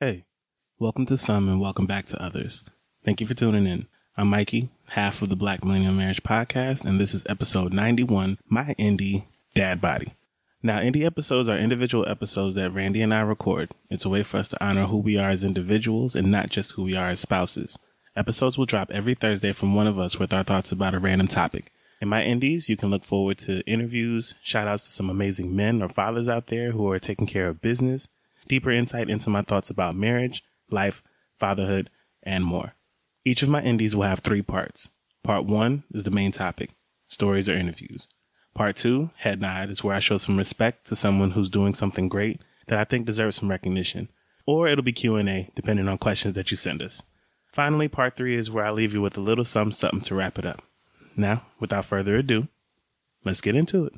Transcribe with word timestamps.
Hey, 0.00 0.26
welcome 0.78 1.06
to 1.06 1.16
some 1.16 1.48
and 1.48 1.60
welcome 1.60 1.86
back 1.86 2.06
to 2.06 2.22
others. 2.22 2.62
Thank 3.04 3.20
you 3.20 3.26
for 3.26 3.34
tuning 3.34 3.66
in. 3.66 3.88
I'm 4.16 4.28
Mikey, 4.28 4.68
half 4.90 5.22
of 5.22 5.28
the 5.28 5.34
Black 5.34 5.64
Millennial 5.64 5.92
Marriage 5.92 6.22
Podcast, 6.22 6.84
and 6.84 7.00
this 7.00 7.14
is 7.14 7.26
episode 7.28 7.72
91, 7.72 8.38
My 8.46 8.76
Indie 8.78 9.24
Dad 9.56 9.80
Body. 9.80 10.12
Now, 10.62 10.78
indie 10.78 11.04
episodes 11.04 11.48
are 11.48 11.58
individual 11.58 12.08
episodes 12.08 12.54
that 12.54 12.70
Randy 12.70 13.02
and 13.02 13.12
I 13.12 13.22
record. 13.22 13.72
It's 13.90 14.04
a 14.04 14.08
way 14.08 14.22
for 14.22 14.36
us 14.36 14.48
to 14.50 14.64
honor 14.64 14.86
who 14.86 14.98
we 14.98 15.16
are 15.16 15.30
as 15.30 15.42
individuals 15.42 16.14
and 16.14 16.30
not 16.30 16.50
just 16.50 16.74
who 16.74 16.84
we 16.84 16.94
are 16.94 17.08
as 17.08 17.18
spouses. 17.18 17.76
Episodes 18.14 18.56
will 18.56 18.66
drop 18.66 18.92
every 18.92 19.16
Thursday 19.16 19.50
from 19.50 19.74
one 19.74 19.88
of 19.88 19.98
us 19.98 20.16
with 20.16 20.32
our 20.32 20.44
thoughts 20.44 20.70
about 20.70 20.94
a 20.94 21.00
random 21.00 21.26
topic. 21.26 21.72
In 22.00 22.06
my 22.06 22.22
indies, 22.22 22.68
you 22.68 22.76
can 22.76 22.90
look 22.90 23.02
forward 23.02 23.38
to 23.38 23.66
interviews, 23.66 24.36
shout 24.44 24.68
outs 24.68 24.84
to 24.84 24.92
some 24.92 25.10
amazing 25.10 25.56
men 25.56 25.82
or 25.82 25.88
fathers 25.88 26.28
out 26.28 26.46
there 26.46 26.70
who 26.70 26.88
are 26.88 27.00
taking 27.00 27.26
care 27.26 27.48
of 27.48 27.60
business, 27.60 28.08
deeper 28.48 28.70
insight 28.70 29.10
into 29.10 29.30
my 29.30 29.42
thoughts 29.42 29.70
about 29.70 29.96
marriage, 29.96 30.42
life, 30.70 31.02
fatherhood, 31.38 31.90
and 32.22 32.44
more. 32.44 32.74
Each 33.24 33.42
of 33.42 33.48
my 33.48 33.62
indies 33.62 33.94
will 33.94 34.04
have 34.04 34.20
three 34.20 34.42
parts. 34.42 34.90
Part 35.22 35.44
one 35.44 35.84
is 35.92 36.04
the 36.04 36.10
main 36.10 36.32
topic, 36.32 36.70
stories 37.08 37.48
or 37.48 37.54
interviews. 37.54 38.08
Part 38.54 38.76
two, 38.76 39.10
head 39.16 39.40
nod, 39.40 39.70
is 39.70 39.84
where 39.84 39.94
I 39.94 39.98
show 40.00 40.16
some 40.16 40.36
respect 40.36 40.86
to 40.86 40.96
someone 40.96 41.32
who's 41.32 41.50
doing 41.50 41.74
something 41.74 42.08
great 42.08 42.40
that 42.66 42.78
I 42.78 42.84
think 42.84 43.06
deserves 43.06 43.36
some 43.36 43.50
recognition. 43.50 44.08
Or 44.46 44.66
it'll 44.66 44.82
be 44.82 44.92
Q&A, 44.92 45.50
depending 45.54 45.88
on 45.88 45.98
questions 45.98 46.34
that 46.34 46.50
you 46.50 46.56
send 46.56 46.82
us. 46.82 47.02
Finally, 47.52 47.88
part 47.88 48.16
three 48.16 48.34
is 48.34 48.50
where 48.50 48.64
I 48.64 48.70
leave 48.70 48.94
you 48.94 49.02
with 49.02 49.16
a 49.16 49.20
little 49.20 49.44
something 49.44 49.72
something 49.72 50.00
to 50.02 50.14
wrap 50.14 50.38
it 50.38 50.46
up. 50.46 50.62
Now, 51.16 51.42
without 51.60 51.84
further 51.84 52.16
ado, 52.16 52.48
let's 53.24 53.40
get 53.40 53.56
into 53.56 53.84
it. 53.84 53.92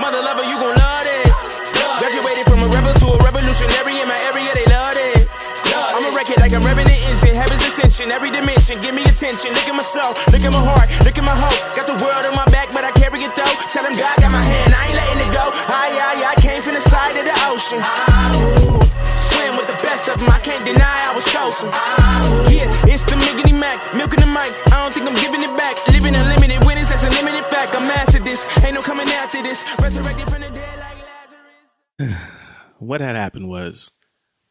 Mother 0.00 0.18
lover, 0.18 0.44
you 0.44 0.58
love 0.58 0.87
a 2.68 2.76
rebel 2.76 2.92
to 3.00 3.06
a 3.16 3.18
revolutionary 3.24 3.96
in 4.00 4.06
my 4.08 4.18
area, 4.28 4.50
they 4.52 4.66
love 4.68 4.94
this. 4.94 5.24
I'ma 5.68 6.14
wreck 6.14 6.28
like 6.38 6.52
I'm 6.52 6.62
revving 6.62 6.86
the 6.86 6.98
engine, 7.10 7.34
heaven's 7.34 7.64
ascension, 7.64 8.12
every 8.12 8.30
dimension. 8.30 8.80
Give 8.80 8.94
me 8.94 9.02
attention, 9.08 9.50
look 9.56 9.66
at 9.66 9.74
my 9.74 9.82
soul, 9.82 10.14
look 10.30 10.44
at 10.44 10.52
my 10.52 10.60
heart, 10.60 10.88
look 11.02 11.16
at 11.16 11.24
my 11.24 11.34
hope. 11.34 11.58
Got 11.74 11.86
the 11.88 11.98
world 11.98 12.24
on 12.28 12.36
my 12.36 12.44
back, 12.52 12.68
but 12.72 12.84
I 12.84 12.92
carry 12.92 13.20
it 13.24 13.32
though. 13.34 13.54
Tell 13.72 13.82
them 13.82 13.96
God 13.96 14.14
got 14.20 14.30
my 14.30 14.42
hand, 14.42 14.70
I 14.74 14.80
ain't 14.92 14.96
letting 14.96 15.20
it 15.26 15.32
go. 15.32 15.44
I, 15.48 15.88
I, 15.90 16.12
I 16.32 16.34
came 16.40 16.62
from 16.62 16.74
the 16.74 16.84
side 16.84 17.16
of 17.16 17.24
the 17.24 17.36
ocean. 17.48 17.80
Swim 19.32 19.56
with 19.56 19.68
the 19.68 19.78
best 19.82 20.08
of 20.08 20.20
them, 20.20 20.28
I 20.28 20.38
can't 20.44 20.62
deny 20.64 20.96
I 21.08 21.12
was 21.16 21.24
chosen. 21.32 21.68
Yeah, 22.52 22.68
it's 22.86 23.04
the 23.08 23.16
Miggity 23.16 23.56
Mac, 23.56 23.80
milking 23.94 24.20
the 24.20 24.30
mic. 24.30 24.52
I 24.70 24.84
don't 24.84 24.92
think 24.92 25.08
I'm 25.08 25.18
giving 25.18 25.42
it 25.42 25.52
back. 25.56 25.74
Living 25.88 26.14
unlimited 26.14 26.62
winnings, 26.64 26.90
that's 26.90 27.04
a 27.04 27.10
limited 27.16 27.44
fact. 27.50 27.74
I'm 27.74 27.86
mastered 27.88 28.24
this, 28.24 28.46
ain't 28.62 28.74
no 28.74 28.82
coming 28.82 29.08
after 29.08 29.42
this. 29.42 29.64
Resurrected 29.82 30.27
what 32.88 33.02
had 33.02 33.16
happened 33.16 33.50
was 33.50 33.90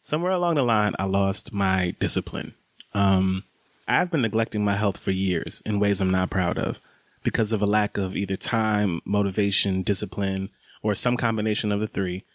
somewhere 0.04 0.32
along 0.32 0.56
the 0.56 0.62
line, 0.62 0.94
I 1.00 1.06
lost 1.06 1.52
my 1.52 1.96
discipline. 2.00 2.54
Um, 2.94 3.44
I've 3.88 4.12
been 4.12 4.22
neglecting 4.22 4.64
my 4.64 4.76
health 4.76 5.00
for 5.00 5.10
years 5.10 5.64
in 5.66 5.80
ways 5.80 6.00
I'm 6.00 6.12
not 6.12 6.30
proud 6.30 6.60
of 6.60 6.80
because 7.24 7.52
of 7.52 7.64
a 7.64 7.66
lack 7.66 7.98
of 7.98 8.16
either 8.16 8.36
time, 8.36 9.02
motivation, 9.06 9.82
discipline, 9.82 10.50
or 10.84 10.94
some 10.94 11.18
combination 11.18 11.72
of 11.72 11.80
the 11.80 11.88
three. 11.88 12.26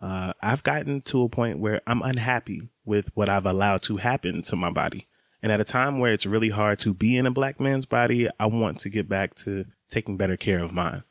Uh, 0.00 0.32
I've 0.40 0.62
gotten 0.62 1.00
to 1.02 1.24
a 1.24 1.28
point 1.28 1.58
where 1.58 1.80
I'm 1.88 2.02
unhappy 2.02 2.68
with 2.84 3.10
what 3.16 3.28
I've 3.28 3.44
allowed 3.44 3.82
to 3.82 3.96
happen 3.96 4.42
to 4.42 4.54
my 4.54 4.70
body. 4.70 5.08
And 5.42 5.50
at 5.50 5.60
a 5.60 5.64
time 5.64 5.98
where 5.98 6.12
it's 6.12 6.24
really 6.24 6.50
hard 6.50 6.78
to 6.80 6.94
be 6.94 7.16
in 7.16 7.26
a 7.26 7.32
black 7.32 7.58
man's 7.58 7.84
body, 7.84 8.28
I 8.38 8.46
want 8.46 8.78
to 8.80 8.88
get 8.88 9.08
back 9.08 9.34
to 9.36 9.64
taking 9.88 10.16
better 10.16 10.36
care 10.36 10.62
of 10.62 10.72
mine. 10.72 11.02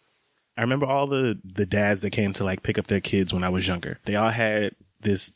I 0.57 0.62
remember 0.62 0.88
all 0.88 1.06
the, 1.06 1.40
the 1.44 1.66
dads 1.66 2.01
that 2.01 2.09
came 2.09 2.34
to 2.34 2.44
like 2.44 2.63
pick 2.63 2.79
up 2.79 2.88
their 2.88 3.00
kids 3.00 3.34
when 3.34 3.44
I 3.44 3.50
was 3.50 3.68
younger. 3.68 4.00
They 4.06 4.16
all 4.16 4.31
had 4.31 4.75
this 5.00 5.35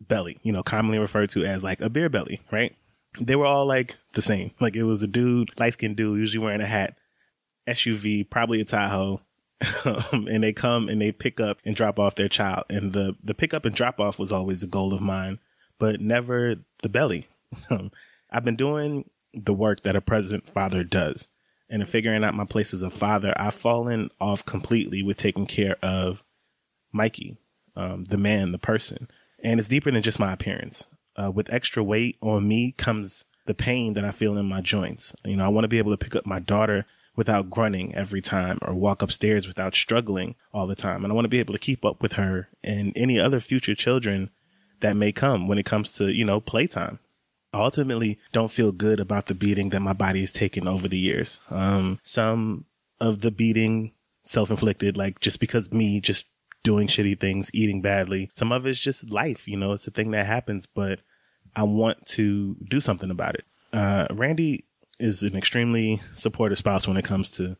belly, 0.00 0.38
you 0.42 0.52
know, 0.52 0.62
commonly 0.62 0.98
referred 0.98 1.30
to 1.30 1.44
as 1.44 1.64
like 1.64 1.80
a 1.80 1.88
beer 1.88 2.10
belly, 2.10 2.42
right? 2.52 2.76
They 3.18 3.34
were 3.34 3.46
all 3.46 3.66
like 3.66 3.96
the 4.14 4.22
same. 4.22 4.52
Like 4.60 4.76
it 4.76 4.84
was 4.84 5.02
a 5.02 5.08
dude, 5.08 5.58
light 5.58 5.72
skinned 5.72 5.96
dude, 5.96 6.18
usually 6.18 6.44
wearing 6.44 6.60
a 6.60 6.66
hat, 6.66 6.98
SUV, 7.66 8.28
probably 8.28 8.60
a 8.60 8.64
Tahoe. 8.64 9.22
Um, 9.84 10.28
and 10.28 10.44
they 10.44 10.52
come 10.52 10.88
and 10.88 11.02
they 11.02 11.10
pick 11.10 11.40
up 11.40 11.58
and 11.64 11.74
drop 11.74 11.98
off 11.98 12.14
their 12.14 12.28
child. 12.28 12.64
And 12.70 12.92
the, 12.92 13.16
the 13.22 13.34
pick 13.34 13.52
up 13.52 13.64
and 13.64 13.74
drop 13.74 13.98
off 13.98 14.16
was 14.16 14.30
always 14.30 14.60
the 14.60 14.68
goal 14.68 14.94
of 14.94 15.00
mine, 15.00 15.40
but 15.80 16.00
never 16.00 16.56
the 16.82 16.88
belly. 16.88 17.26
I've 18.30 18.44
been 18.44 18.54
doing 18.54 19.10
the 19.34 19.54
work 19.54 19.80
that 19.80 19.96
a 19.96 20.00
present 20.00 20.46
father 20.46 20.84
does. 20.84 21.26
And 21.70 21.82
in 21.82 21.86
figuring 21.86 22.24
out 22.24 22.34
my 22.34 22.44
place 22.44 22.72
as 22.72 22.82
a 22.82 22.90
father, 22.90 23.34
I've 23.36 23.54
fallen 23.54 24.10
off 24.20 24.44
completely 24.44 25.02
with 25.02 25.16
taking 25.16 25.46
care 25.46 25.76
of 25.82 26.24
Mikey, 26.92 27.36
um, 27.76 28.04
the 28.04 28.16
man, 28.16 28.52
the 28.52 28.58
person. 28.58 29.08
And 29.42 29.60
it's 29.60 29.68
deeper 29.68 29.90
than 29.90 30.02
just 30.02 30.18
my 30.18 30.32
appearance. 30.32 30.86
Uh, 31.16 31.30
with 31.30 31.52
extra 31.52 31.82
weight 31.82 32.16
on 32.22 32.48
me 32.48 32.72
comes 32.72 33.24
the 33.46 33.54
pain 33.54 33.94
that 33.94 34.04
I 34.04 34.12
feel 34.12 34.36
in 34.36 34.46
my 34.46 34.60
joints. 34.60 35.14
You 35.24 35.36
know, 35.36 35.44
I 35.44 35.48
want 35.48 35.64
to 35.64 35.68
be 35.68 35.78
able 35.78 35.92
to 35.92 36.02
pick 36.02 36.14
up 36.14 36.26
my 36.26 36.38
daughter 36.38 36.86
without 37.16 37.50
grunting 37.50 37.94
every 37.94 38.20
time 38.20 38.58
or 38.62 38.74
walk 38.74 39.02
upstairs 39.02 39.48
without 39.48 39.74
struggling 39.74 40.36
all 40.52 40.68
the 40.68 40.76
time. 40.76 41.02
And 41.02 41.12
I 41.12 41.14
want 41.14 41.24
to 41.24 41.30
be 41.30 41.40
able 41.40 41.54
to 41.54 41.58
keep 41.58 41.84
up 41.84 42.00
with 42.00 42.12
her 42.12 42.48
and 42.62 42.92
any 42.94 43.18
other 43.18 43.40
future 43.40 43.74
children 43.74 44.30
that 44.80 44.96
may 44.96 45.10
come 45.10 45.48
when 45.48 45.58
it 45.58 45.66
comes 45.66 45.90
to, 45.92 46.12
you 46.12 46.24
know, 46.24 46.40
playtime. 46.40 47.00
Ultimately 47.54 48.18
don't 48.32 48.50
feel 48.50 48.72
good 48.72 49.00
about 49.00 49.26
the 49.26 49.34
beating 49.34 49.70
that 49.70 49.80
my 49.80 49.94
body 49.94 50.20
has 50.20 50.32
taken 50.32 50.68
over 50.68 50.86
the 50.86 50.98
years. 50.98 51.38
Um, 51.50 51.98
some 52.02 52.66
of 53.00 53.20
the 53.20 53.30
beating 53.30 53.92
self-inflicted, 54.22 54.96
like 54.96 55.20
just 55.20 55.40
because 55.40 55.72
me 55.72 56.00
just 56.00 56.26
doing 56.62 56.86
shitty 56.86 57.18
things, 57.18 57.50
eating 57.54 57.80
badly. 57.80 58.30
Some 58.34 58.52
of 58.52 58.66
it's 58.66 58.78
just 58.78 59.10
life, 59.10 59.48
you 59.48 59.56
know, 59.56 59.72
it's 59.72 59.86
a 59.86 59.90
thing 59.90 60.10
that 60.10 60.26
happens, 60.26 60.66
but 60.66 61.00
I 61.56 61.62
want 61.62 62.04
to 62.08 62.56
do 62.68 62.80
something 62.80 63.10
about 63.10 63.36
it. 63.36 63.44
Uh, 63.72 64.06
Randy 64.10 64.66
is 64.98 65.22
an 65.22 65.36
extremely 65.36 66.02
supportive 66.12 66.58
spouse 66.58 66.86
when 66.86 66.96
it 66.96 67.04
comes 67.04 67.30
to 67.30 67.56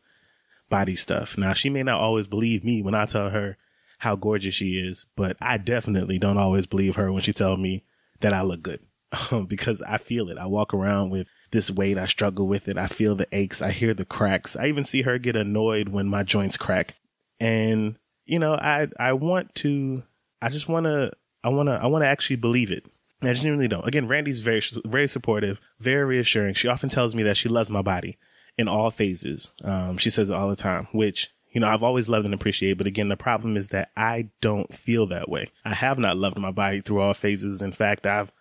body 0.69 0.95
stuff. 0.95 1.37
Now, 1.37 1.53
she 1.53 1.69
may 1.69 1.81
not 1.81 1.99
always 1.99 2.27
believe 2.27 2.63
me 2.63 2.81
when 2.83 2.93
I 2.93 3.05
tell 3.05 3.29
her 3.29 3.57
how 3.99 4.15
gorgeous 4.15 4.55
she 4.55 4.79
is, 4.79 5.07
but 5.15 5.35
I 5.41 5.57
definitely 5.57 6.19
don't 6.19 6.37
always 6.37 6.67
believe 6.67 6.95
her 6.95 7.11
when 7.11 7.21
she 7.21 7.33
tells 7.33 7.57
me 7.57 7.83
that 8.19 8.33
I 8.33 8.43
look 8.43 8.61
good 8.61 8.81
because 9.47 9.81
I 9.81 9.97
feel 9.97 10.29
it. 10.29 10.37
I 10.37 10.45
walk 10.45 10.73
around 10.73 11.09
with 11.09 11.27
this 11.51 11.71
weight. 11.71 11.97
I 11.97 12.05
struggle 12.05 12.47
with 12.47 12.67
it. 12.67 12.77
I 12.77 12.87
feel 12.87 13.15
the 13.15 13.27
aches. 13.31 13.61
I 13.61 13.71
hear 13.71 13.93
the 13.93 14.05
cracks. 14.05 14.55
I 14.55 14.67
even 14.67 14.83
see 14.83 15.03
her 15.03 15.17
get 15.17 15.35
annoyed 15.35 15.89
when 15.89 16.07
my 16.07 16.23
joints 16.23 16.57
crack. 16.57 16.95
And, 17.39 17.97
you 18.25 18.39
know, 18.39 18.53
I, 18.53 18.87
I 18.99 19.13
want 19.13 19.55
to, 19.55 20.03
I 20.41 20.49
just 20.49 20.69
want 20.69 20.85
to, 20.85 21.11
I 21.43 21.49
want 21.49 21.67
to, 21.67 21.73
I 21.73 21.87
want 21.87 22.03
to 22.03 22.07
actually 22.07 22.35
believe 22.35 22.71
it. 22.71 22.85
I 23.21 23.33
genuinely 23.33 23.67
don't. 23.67 23.85
Again, 23.85 24.07
Randy's 24.07 24.39
very, 24.39 24.61
very 24.85 25.07
supportive, 25.07 25.59
very 25.79 26.05
reassuring. 26.05 26.53
She 26.53 26.67
often 26.69 26.89
tells 26.89 27.15
me 27.15 27.23
that 27.23 27.35
she 27.35 27.49
loves 27.49 27.69
my 27.69 27.81
body 27.81 28.17
in 28.57 28.67
all 28.67 28.91
phases. 28.91 29.51
Um, 29.63 29.97
she 29.97 30.09
says 30.09 30.29
it 30.29 30.35
all 30.35 30.49
the 30.49 30.55
time, 30.55 30.87
which, 30.93 31.29
you 31.51 31.59
know, 31.59 31.67
I've 31.67 31.83
always 31.83 32.07
loved 32.07 32.25
and 32.25 32.33
appreciated. 32.33 32.77
But 32.77 32.87
again, 32.87 33.09
the 33.09 33.17
problem 33.17 33.57
is 33.57 33.69
that 33.69 33.91
I 33.97 34.29
don't 34.39 34.73
feel 34.73 35.05
that 35.07 35.27
way. 35.27 35.49
I 35.65 35.73
have 35.73 35.99
not 35.99 36.17
loved 36.17 36.37
my 36.37 36.51
body 36.51 36.79
through 36.79 37.01
all 37.01 37.13
phases. 37.13 37.61
In 37.61 37.73
fact, 37.73 38.05
I've 38.05 38.31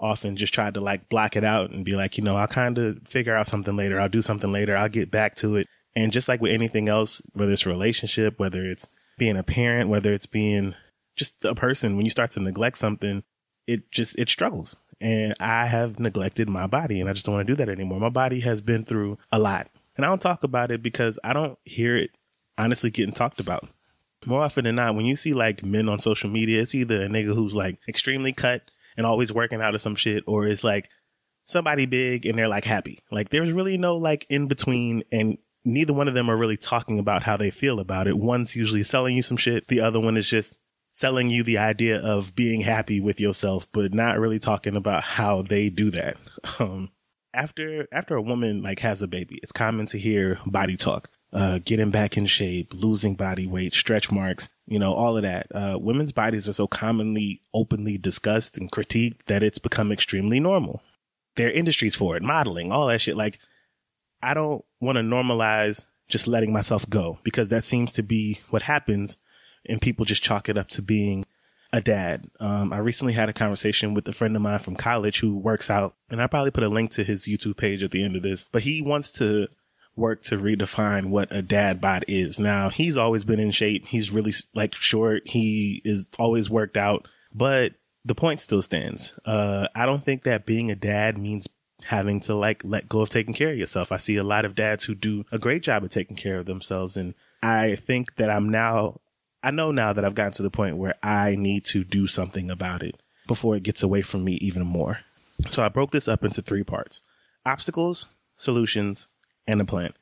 often 0.00 0.36
just 0.36 0.54
tried 0.54 0.74
to 0.74 0.80
like 0.80 1.08
block 1.08 1.36
it 1.36 1.44
out 1.44 1.70
and 1.70 1.84
be 1.84 1.96
like, 1.96 2.18
you 2.18 2.24
know, 2.24 2.36
I'll 2.36 2.46
kind 2.46 2.78
of 2.78 3.06
figure 3.06 3.34
out 3.34 3.46
something 3.46 3.76
later. 3.76 3.98
I'll 3.98 4.08
do 4.08 4.22
something 4.22 4.52
later. 4.52 4.76
I'll 4.76 4.88
get 4.88 5.10
back 5.10 5.34
to 5.36 5.56
it. 5.56 5.66
And 5.96 6.12
just 6.12 6.28
like 6.28 6.40
with 6.40 6.52
anything 6.52 6.88
else, 6.88 7.22
whether 7.32 7.52
it's 7.52 7.66
a 7.66 7.68
relationship, 7.68 8.38
whether 8.38 8.64
it's 8.64 8.86
being 9.16 9.36
a 9.36 9.42
parent, 9.42 9.90
whether 9.90 10.12
it's 10.12 10.26
being 10.26 10.74
just 11.16 11.44
a 11.44 11.54
person, 11.54 11.96
when 11.96 12.06
you 12.06 12.10
start 12.10 12.30
to 12.32 12.40
neglect 12.40 12.78
something, 12.78 13.24
it 13.66 13.90
just, 13.90 14.18
it 14.18 14.28
struggles. 14.28 14.76
And 15.00 15.34
I 15.40 15.66
have 15.66 15.98
neglected 15.98 16.48
my 16.48 16.66
body 16.66 17.00
and 17.00 17.10
I 17.10 17.12
just 17.12 17.26
don't 17.26 17.34
want 17.34 17.46
to 17.46 17.52
do 17.52 17.56
that 17.56 17.68
anymore. 17.68 18.00
My 18.00 18.08
body 18.08 18.40
has 18.40 18.60
been 18.60 18.84
through 18.84 19.18
a 19.32 19.38
lot 19.38 19.68
and 19.96 20.06
I 20.06 20.08
don't 20.08 20.22
talk 20.22 20.44
about 20.44 20.70
it 20.70 20.82
because 20.82 21.18
I 21.24 21.32
don't 21.32 21.58
hear 21.64 21.96
it 21.96 22.12
honestly 22.56 22.90
getting 22.90 23.12
talked 23.12 23.40
about. 23.40 23.68
More 24.24 24.42
often 24.42 24.64
than 24.64 24.76
not, 24.76 24.94
when 24.94 25.06
you 25.06 25.16
see 25.16 25.32
like 25.32 25.64
men 25.64 25.88
on 25.88 25.98
social 25.98 26.30
media, 26.30 26.62
it's 26.62 26.74
either 26.74 27.02
a 27.02 27.08
nigga 27.08 27.34
who's 27.34 27.54
like 27.54 27.78
extremely 27.88 28.32
cut 28.32 28.62
and 28.98 29.06
always 29.06 29.32
working 29.32 29.62
out 29.62 29.74
of 29.74 29.80
some 29.80 29.94
shit, 29.94 30.24
or 30.26 30.46
it's 30.46 30.62
like 30.64 30.90
somebody 31.44 31.86
big 31.86 32.26
and 32.26 32.38
they're 32.38 32.48
like 32.48 32.64
happy. 32.64 32.98
Like 33.10 33.30
there's 33.30 33.52
really 33.52 33.78
no 33.78 33.96
like 33.96 34.26
in 34.28 34.48
between 34.48 35.02
and 35.10 35.38
neither 35.64 35.94
one 35.94 36.08
of 36.08 36.14
them 36.14 36.30
are 36.30 36.36
really 36.36 36.56
talking 36.56 36.98
about 36.98 37.22
how 37.22 37.36
they 37.36 37.50
feel 37.50 37.80
about 37.80 38.06
it. 38.06 38.18
One's 38.18 38.54
usually 38.54 38.82
selling 38.82 39.16
you 39.16 39.22
some 39.22 39.36
shit. 39.36 39.68
The 39.68 39.80
other 39.80 40.00
one 40.00 40.16
is 40.16 40.28
just 40.28 40.58
selling 40.90 41.30
you 41.30 41.42
the 41.42 41.58
idea 41.58 42.00
of 42.00 42.34
being 42.34 42.62
happy 42.62 43.00
with 43.00 43.20
yourself, 43.20 43.68
but 43.72 43.94
not 43.94 44.18
really 44.18 44.38
talking 44.38 44.76
about 44.76 45.02
how 45.02 45.42
they 45.42 45.70
do 45.70 45.90
that. 45.90 46.16
Um, 46.60 46.90
after 47.34 47.86
after 47.92 48.14
a 48.14 48.22
woman 48.22 48.62
like 48.62 48.78
has 48.78 49.02
a 49.02 49.08
baby, 49.08 49.38
it's 49.42 49.52
common 49.52 49.86
to 49.86 49.98
hear 49.98 50.38
body 50.46 50.76
talk, 50.76 51.10
uh, 51.32 51.58
getting 51.64 51.90
back 51.90 52.16
in 52.16 52.26
shape, 52.26 52.72
losing 52.72 53.14
body 53.14 53.46
weight, 53.46 53.74
stretch 53.74 54.10
marks, 54.10 54.48
you 54.66 54.78
know, 54.78 54.92
all 54.92 55.16
of 55.16 55.22
that. 55.22 55.46
Uh, 55.54 55.78
women's 55.80 56.12
bodies 56.12 56.48
are 56.48 56.54
so 56.54 56.66
commonly 56.66 57.42
openly 57.52 57.98
discussed 57.98 58.58
and 58.58 58.72
critiqued 58.72 59.24
that 59.26 59.42
it's 59.42 59.58
become 59.58 59.92
extremely 59.92 60.40
normal. 60.40 60.82
There 61.36 61.48
are 61.48 61.52
industries 61.52 61.94
for 61.94 62.16
it, 62.16 62.22
modeling, 62.22 62.72
all 62.72 62.86
that 62.88 63.00
shit. 63.00 63.16
Like, 63.16 63.38
I 64.22 64.34
don't 64.34 64.64
want 64.80 64.96
to 64.96 65.02
normalize 65.02 65.84
just 66.08 66.26
letting 66.26 66.52
myself 66.52 66.88
go 66.88 67.18
because 67.22 67.50
that 67.50 67.64
seems 67.64 67.92
to 67.92 68.02
be 68.02 68.40
what 68.50 68.62
happens 68.62 69.18
and 69.66 69.80
people 69.80 70.04
just 70.04 70.22
chalk 70.22 70.48
it 70.48 70.56
up 70.56 70.68
to 70.68 70.82
being 70.82 71.26
a 71.72 71.80
dad. 71.80 72.30
Um, 72.40 72.72
I 72.72 72.78
recently 72.78 73.12
had 73.12 73.28
a 73.28 73.34
conversation 73.34 73.92
with 73.92 74.08
a 74.08 74.12
friend 74.12 74.34
of 74.34 74.42
mine 74.42 74.58
from 74.58 74.76
college 74.76 75.20
who 75.20 75.36
works 75.36 75.68
out, 75.68 75.94
and 76.08 76.22
I 76.22 76.26
probably 76.26 76.50
put 76.50 76.64
a 76.64 76.68
link 76.68 76.90
to 76.92 77.04
his 77.04 77.26
YouTube 77.26 77.58
page 77.58 77.82
at 77.82 77.90
the 77.90 78.02
end 78.02 78.16
of 78.16 78.22
this, 78.22 78.46
but 78.50 78.62
he 78.62 78.80
wants 78.80 79.12
to 79.12 79.48
work 79.98 80.22
to 80.22 80.38
redefine 80.38 81.06
what 81.06 81.28
a 81.30 81.42
dad 81.42 81.80
bod 81.80 82.04
is. 82.08 82.38
Now, 82.38 82.68
he's 82.68 82.96
always 82.96 83.24
been 83.24 83.40
in 83.40 83.50
shape. 83.50 83.86
He's 83.86 84.12
really 84.12 84.32
like 84.54 84.74
short. 84.74 85.28
He 85.28 85.82
is 85.84 86.08
always 86.18 86.48
worked 86.48 86.76
out, 86.76 87.06
but 87.34 87.74
the 88.04 88.14
point 88.14 88.40
still 88.40 88.62
stands. 88.62 89.18
Uh, 89.24 89.68
I 89.74 89.84
don't 89.84 90.04
think 90.04 90.22
that 90.22 90.46
being 90.46 90.70
a 90.70 90.76
dad 90.76 91.18
means 91.18 91.48
having 91.84 92.20
to 92.20 92.34
like 92.34 92.62
let 92.64 92.88
go 92.88 93.00
of 93.00 93.10
taking 93.10 93.34
care 93.34 93.50
of 93.50 93.58
yourself. 93.58 93.92
I 93.92 93.98
see 93.98 94.16
a 94.16 94.24
lot 94.24 94.44
of 94.44 94.54
dads 94.54 94.84
who 94.84 94.94
do 94.94 95.24
a 95.30 95.38
great 95.38 95.62
job 95.62 95.84
of 95.84 95.90
taking 95.90 96.16
care 96.16 96.38
of 96.38 96.46
themselves. 96.46 96.96
And 96.96 97.14
I 97.42 97.76
think 97.76 98.16
that 98.16 98.30
I'm 98.30 98.48
now 98.48 99.00
I 99.42 99.50
know 99.50 99.70
now 99.70 99.92
that 99.92 100.04
I've 100.04 100.14
gotten 100.14 100.32
to 100.32 100.42
the 100.42 100.50
point 100.50 100.76
where 100.76 100.96
I 101.02 101.36
need 101.36 101.64
to 101.66 101.84
do 101.84 102.06
something 102.06 102.50
about 102.50 102.82
it 102.82 103.00
before 103.26 103.56
it 103.56 103.62
gets 103.62 103.82
away 103.82 104.02
from 104.02 104.24
me 104.24 104.34
even 104.34 104.66
more. 104.66 105.00
So 105.46 105.64
I 105.64 105.68
broke 105.68 105.92
this 105.92 106.08
up 106.08 106.24
into 106.24 106.42
three 106.42 106.64
parts 106.64 107.02
obstacles, 107.46 108.08
solutions, 108.36 109.08
and 109.48 109.60
a 109.60 109.64
plan. 109.64 109.92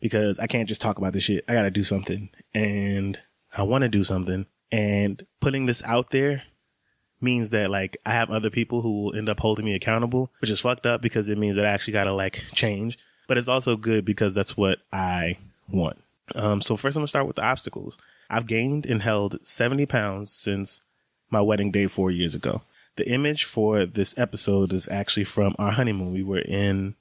Because 0.00 0.38
I 0.40 0.48
can't 0.48 0.68
just 0.68 0.80
talk 0.80 0.98
about 0.98 1.12
this 1.12 1.22
shit. 1.22 1.44
I 1.48 1.54
gotta 1.54 1.70
do 1.70 1.84
something. 1.84 2.30
And 2.52 3.18
I 3.56 3.62
wanna 3.62 3.88
do 3.88 4.02
something. 4.02 4.46
And 4.72 5.24
putting 5.40 5.66
this 5.66 5.82
out 5.84 6.10
there 6.10 6.42
means 7.20 7.50
that 7.50 7.70
like 7.70 7.96
I 8.04 8.12
have 8.12 8.30
other 8.30 8.50
people 8.50 8.82
who 8.82 9.02
will 9.02 9.16
end 9.16 9.28
up 9.28 9.40
holding 9.40 9.64
me 9.64 9.74
accountable, 9.74 10.32
which 10.40 10.50
is 10.50 10.60
fucked 10.60 10.86
up 10.86 11.00
because 11.00 11.28
it 11.28 11.38
means 11.38 11.56
that 11.56 11.64
I 11.66 11.70
actually 11.70 11.92
gotta 11.92 12.12
like 12.12 12.42
change. 12.52 12.98
But 13.28 13.38
it's 13.38 13.48
also 13.48 13.76
good 13.76 14.04
because 14.04 14.34
that's 14.34 14.56
what 14.56 14.80
I 14.92 15.38
want. 15.68 16.02
Um, 16.34 16.60
so 16.60 16.76
first 16.76 16.96
I'm 16.96 17.00
gonna 17.00 17.08
start 17.08 17.26
with 17.26 17.36
the 17.36 17.44
obstacles. 17.44 17.98
I've 18.28 18.46
gained 18.46 18.86
and 18.86 19.02
held 19.02 19.44
70 19.46 19.86
pounds 19.86 20.32
since 20.32 20.80
my 21.30 21.40
wedding 21.40 21.70
day 21.70 21.86
four 21.86 22.10
years 22.10 22.34
ago. 22.34 22.62
The 22.96 23.08
image 23.08 23.44
for 23.44 23.84
this 23.84 24.16
episode 24.18 24.72
is 24.72 24.88
actually 24.88 25.24
from 25.24 25.54
our 25.58 25.72
honeymoon. 25.72 26.12
We 26.12 26.22
were 26.22 26.40
in, 26.40 26.94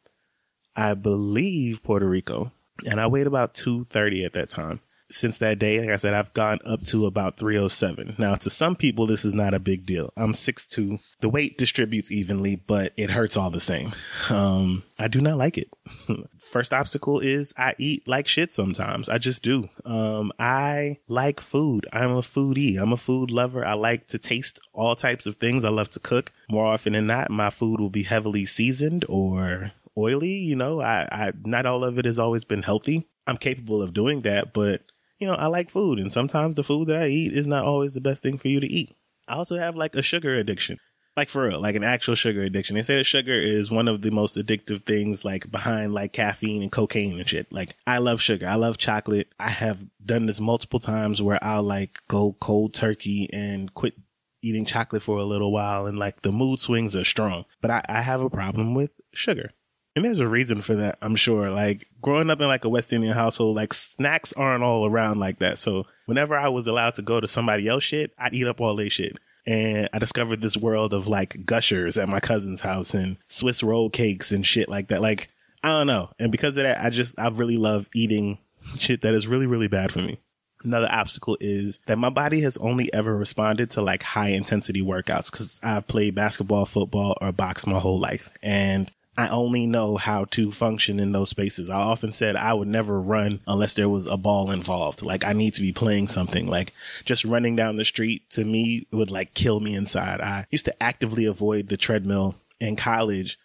I 0.76 0.94
believe, 0.94 1.84
Puerto 1.84 2.08
Rico, 2.08 2.52
and 2.90 3.00
I 3.00 3.08
weighed 3.08 3.28
about 3.28 3.54
230 3.54 4.26
at 4.26 4.34
that 4.34 4.50
time 4.50 4.80
since 5.10 5.38
that 5.38 5.60
day, 5.60 5.80
like 5.80 5.90
I 5.90 5.96
said, 5.98 6.14
I've 6.14 6.34
gone 6.34 6.60
up 6.66 6.84
to 6.86 7.06
about 7.06 7.38
307. 7.38 8.16
Now, 8.18 8.36
to 8.36 8.50
some 8.50 8.76
people, 8.76 9.06
this 9.06 9.24
is 9.24 9.34
not 9.34 9.54
a 9.54 9.60
big 9.60 9.86
deal. 9.86 10.12
I'm 10.18 10.34
6'2. 10.34 11.00
The 11.22 11.30
weight 11.30 11.58
distributes 11.58 12.12
evenly, 12.12 12.56
but 12.56 12.94
it 12.98 13.12
hurts 13.12 13.38
all 13.38 13.50
the 13.50 13.60
same. 13.60 13.94
Um, 14.30 14.84
I 14.98 15.08
do 15.08 15.22
not 15.22 15.38
like 15.38 15.58
it. 15.58 15.70
First 16.40 16.74
obstacle 16.74 17.20
is 17.20 17.54
I 17.58 17.76
eat 17.78 18.08
like 18.08 18.28
shit 18.28 18.52
sometimes. 18.52 19.10
I 19.10 19.18
just 19.18 19.44
do. 19.44 19.70
Um, 19.86 20.32
I 20.40 20.98
like 21.08 21.40
food. 21.40 21.88
I'm 21.94 22.12
a 22.12 22.22
foodie. 22.22 22.80
I'm 22.80 22.92
a 22.92 22.98
food 22.98 23.32
lover. 23.32 23.66
I 23.66 23.74
like 23.74 24.08
to 24.08 24.18
taste 24.18 24.60
all 24.74 24.96
types 24.96 25.26
of 25.26 25.38
things. 25.38 25.64
I 25.64 25.70
love 25.70 25.90
to 25.92 26.00
cook. 26.00 26.32
More 26.50 26.66
often 26.66 26.94
than 26.94 27.08
not, 27.08 27.30
my 27.30 27.50
food 27.50 27.80
will 27.80 27.90
be 27.90 28.04
heavily 28.04 28.46
seasoned 28.46 29.06
or 29.08 29.72
oily. 29.98 30.34
You 30.34 30.56
know, 30.56 30.82
I, 30.82 31.08
I, 31.12 31.32
not 31.44 31.66
all 31.66 31.84
of 31.84 31.98
it 31.98 32.06
has 32.06 32.20
always 32.20 32.44
been 32.44 32.64
healthy. 32.64 33.08
I'm 33.28 33.38
capable 33.38 33.82
of 33.82 33.94
doing 33.94 34.22
that, 34.22 34.54
but 34.54 34.82
you 35.20 35.28
know, 35.28 35.36
I 35.36 35.48
like 35.48 35.70
food 35.70 36.00
and 36.00 36.12
sometimes 36.12 36.56
the 36.56 36.64
food 36.64 36.88
that 36.90 37.02
I 37.02 37.08
eat 37.08 37.34
is 37.34 37.48
not 37.48 37.66
always 37.66 37.94
the 37.94 38.02
best 38.02 38.22
thing 38.22 38.38
for 38.38 38.48
you 38.48 38.60
to 38.60 38.68
eat. 38.68 38.96
I 39.28 39.36
also 39.36 39.58
have 39.58 39.76
like 39.76 39.96
a 39.96 40.02
sugar 40.02 40.36
addiction. 40.36 40.80
Like 41.18 41.30
for 41.30 41.48
real, 41.48 41.62
like 41.62 41.76
an 41.76 41.84
actual 41.84 42.16
sugar 42.16 42.44
addiction. 42.44 42.76
They 42.76 42.82
say 42.82 42.98
that 42.98 43.06
sugar 43.06 43.32
is 43.32 43.72
one 43.72 43.88
of 43.88 44.02
the 44.02 44.12
most 44.12 44.38
addictive 44.38 44.84
things 44.84 45.24
like 45.24 45.50
behind 45.50 45.94
like 45.94 46.12
caffeine 46.12 46.62
and 46.62 46.72
cocaine 46.72 47.18
and 47.18 47.28
shit. 47.28 47.52
Like 47.54 47.74
I 47.88 48.00
love 48.00 48.22
sugar. 48.22 48.46
I 48.46 48.56
love 48.56 48.78
chocolate. 48.78 49.30
I 49.40 49.50
have 49.50 49.86
done 50.06 50.26
this 50.26 50.42
multiple 50.42 50.80
times 50.80 51.22
where 51.22 51.40
I'll 51.42 51.64
like 51.64 52.00
go 52.10 52.36
cold 52.42 52.74
turkey 52.74 53.30
and 53.32 53.74
quit 53.74 53.94
eating 54.42 54.66
chocolate 54.66 55.04
for 55.04 55.18
a 55.18 55.24
little 55.24 55.54
while 55.54 55.86
and 55.86 55.98
like 55.98 56.22
the 56.22 56.34
mood 56.34 56.60
swings 56.60 56.98
are 56.98 57.06
strong. 57.06 57.46
But 57.62 57.72
I, 57.72 57.86
I 57.88 58.02
have 58.02 58.20
a 58.20 58.30
problem 58.30 58.76
with 58.76 58.92
sugar. 59.14 59.52
And 59.96 60.04
there's 60.04 60.20
a 60.20 60.28
reason 60.28 60.62
for 60.62 60.76
that, 60.76 60.98
I'm 61.02 61.16
sure. 61.16 61.50
Like 61.50 61.88
growing 62.02 62.30
up 62.30 62.42
in 62.42 62.48
like 62.48 62.66
a 62.66 62.70
West 62.70 62.92
Indian 62.92 63.14
household, 63.14 63.56
like 63.56 63.74
snacks 63.74 64.34
aren't 64.34 64.64
all 64.64 64.86
around 64.86 65.20
like 65.20 65.40
that. 65.40 65.58
So 65.58 65.86
whenever 66.06 66.38
I 66.38 66.50
was 66.50 66.68
allowed 66.68 66.96
to 66.96 67.02
go 67.02 67.22
to 67.22 67.28
somebody 67.28 67.68
else 67.68 67.84
shit, 67.84 68.12
I'd 68.18 68.34
eat 68.34 68.48
up 68.48 68.60
all 68.60 68.76
their 68.76 68.90
shit. 68.90 69.18
And 69.48 69.88
I 69.94 70.00
discovered 70.00 70.42
this 70.42 70.58
world 70.58 70.94
of 70.94 71.08
like 71.08 71.46
gushers 71.46 71.98
at 71.98 72.10
my 72.10 72.20
cousin's 72.20 72.62
house 72.62 72.94
and 72.94 73.18
Swiss 73.28 73.64
roll 73.64 73.90
cakes 73.90 74.32
and 74.32 74.46
shit 74.46 74.68
like 74.68 74.90
that. 74.90 75.02
Like, 75.02 75.30
I 75.64 75.70
don't 75.70 75.88
know. 75.88 76.10
And 76.20 76.32
because 76.32 76.58
of 76.58 76.64
that, 76.64 76.84
I 76.84 76.90
just, 76.90 77.18
I 77.18 77.30
really 77.30 77.58
love 77.58 77.88
eating 77.94 78.40
shit 78.78 79.02
that 79.02 79.14
is 79.14 79.28
really, 79.28 79.48
really 79.48 79.68
bad 79.68 79.92
for 79.92 80.00
me. 80.00 80.20
Another 80.64 80.90
obstacle 80.92 81.38
is 81.40 81.80
that 81.86 82.00
my 82.00 82.10
body 82.10 82.42
has 82.42 82.58
only 82.58 82.92
ever 82.92 83.16
responded 83.16 83.70
to 83.72 83.82
like 83.82 84.02
high 84.02 84.30
intensity 84.30 84.82
workouts 84.82 85.32
because 85.32 85.60
I've 85.64 85.88
played 85.88 86.16
basketball, 86.16 86.66
football, 86.66 87.16
or 87.22 87.32
box 87.32 87.68
my 87.68 87.78
whole 87.78 88.00
life. 88.00 88.34
And 88.42 88.92
I 89.18 89.30
only 89.30 89.66
know 89.66 89.96
how 89.96 90.26
to 90.32 90.52
function 90.52 91.00
in 91.00 91.14
those 91.14 91.30
spaces. 91.30 91.70
I 91.70 91.82
often 91.82 92.12
said 92.12 92.36
I 92.36 92.54
would 92.54 92.68
never 92.68 93.00
run 93.00 93.40
unless 93.48 93.74
there 93.74 93.88
was 93.88 94.08
a 94.08 94.18
ball 94.18 94.52
involved. 94.52 95.02
Like 95.02 95.24
I 95.24 95.34
need 95.34 95.54
to 95.54 95.62
be 95.62 95.72
playing 95.72 96.08
something. 96.08 96.48
Like 96.48 96.74
just 97.06 97.24
running 97.24 97.56
down 97.56 97.78
the 97.78 97.86
street 97.86 98.30
to 98.32 98.44
me 98.44 98.88
would 98.92 99.10
like 99.10 99.34
kill 99.34 99.60
me 99.60 99.74
inside. 99.74 100.20
I 100.20 100.48
used 100.52 100.66
to 100.66 100.84
actively 100.84 101.26
avoid 101.26 101.70
the 101.70 101.78
treadmill 101.78 102.36
in 102.60 102.76
college 102.76 103.40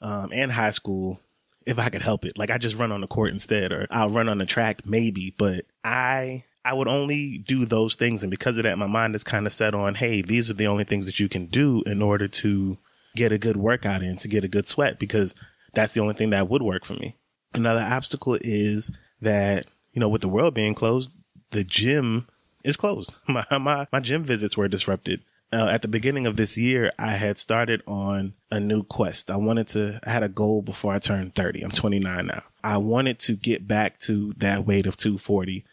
um, 0.00 0.30
and 0.32 0.50
high 0.52 0.70
school 0.70 1.20
if 1.66 1.78
I 1.78 1.88
could 1.88 2.02
help 2.02 2.24
it. 2.24 2.36
Like 2.36 2.50
I 2.50 2.58
just 2.58 2.78
run 2.78 2.92
on 2.92 3.00
the 3.00 3.06
court 3.06 3.30
instead, 3.30 3.72
or 3.72 3.86
I'll 3.90 4.10
run 4.10 4.28
on 4.28 4.38
the 4.38 4.46
track 4.46 4.84
maybe. 4.84 5.34
But 5.38 5.64
I 5.84 6.44
I 6.64 6.74
would 6.74 6.88
only 6.88 7.38
do 7.38 7.64
those 7.64 7.94
things, 7.94 8.22
and 8.22 8.30
because 8.30 8.56
of 8.56 8.64
that, 8.64 8.78
my 8.78 8.86
mind 8.86 9.14
is 9.14 9.24
kind 9.24 9.46
of 9.46 9.52
set 9.52 9.74
on, 9.74 9.96
hey, 9.96 10.22
these 10.22 10.48
are 10.48 10.54
the 10.54 10.68
only 10.68 10.84
things 10.84 11.06
that 11.06 11.18
you 11.18 11.28
can 11.28 11.46
do 11.46 11.82
in 11.86 12.00
order 12.02 12.28
to 12.28 12.78
get 13.14 13.32
a 13.32 13.38
good 13.38 13.56
workout 13.56 14.02
in, 14.02 14.16
to 14.16 14.28
get 14.28 14.44
a 14.44 14.48
good 14.48 14.66
sweat, 14.66 14.98
because 14.98 15.34
that's 15.74 15.94
the 15.94 16.00
only 16.00 16.14
thing 16.14 16.30
that 16.30 16.48
would 16.48 16.62
work 16.62 16.84
for 16.84 16.94
me. 16.94 17.16
Another 17.54 17.80
obstacle 17.80 18.38
is 18.40 18.90
that, 19.20 19.66
you 19.92 20.00
know, 20.00 20.08
with 20.08 20.22
the 20.22 20.28
world 20.28 20.54
being 20.54 20.74
closed, 20.74 21.12
the 21.50 21.64
gym 21.64 22.28
is 22.64 22.76
closed. 22.76 23.14
My, 23.28 23.44
my, 23.50 23.86
my 23.92 24.00
gym 24.00 24.22
visits 24.22 24.56
were 24.56 24.68
disrupted. 24.68 25.22
Uh, 25.52 25.68
at 25.70 25.82
the 25.82 25.88
beginning 25.88 26.26
of 26.26 26.36
this 26.36 26.56
year, 26.56 26.92
I 26.98 27.12
had 27.12 27.36
started 27.36 27.82
on 27.86 28.32
a 28.50 28.58
new 28.58 28.82
quest. 28.84 29.30
I 29.30 29.36
wanted 29.36 29.66
to, 29.68 30.00
I 30.02 30.10
had 30.10 30.22
a 30.22 30.28
goal 30.28 30.62
before 30.62 30.94
I 30.94 30.98
turned 30.98 31.34
30. 31.34 31.62
I'm 31.62 31.70
29 31.70 32.26
now. 32.26 32.42
I 32.64 32.78
wanted 32.78 33.18
to 33.20 33.34
get 33.34 33.68
back 33.68 33.98
to 34.00 34.32
that 34.38 34.66
weight 34.66 34.86
of 34.86 34.96
240 34.96 35.64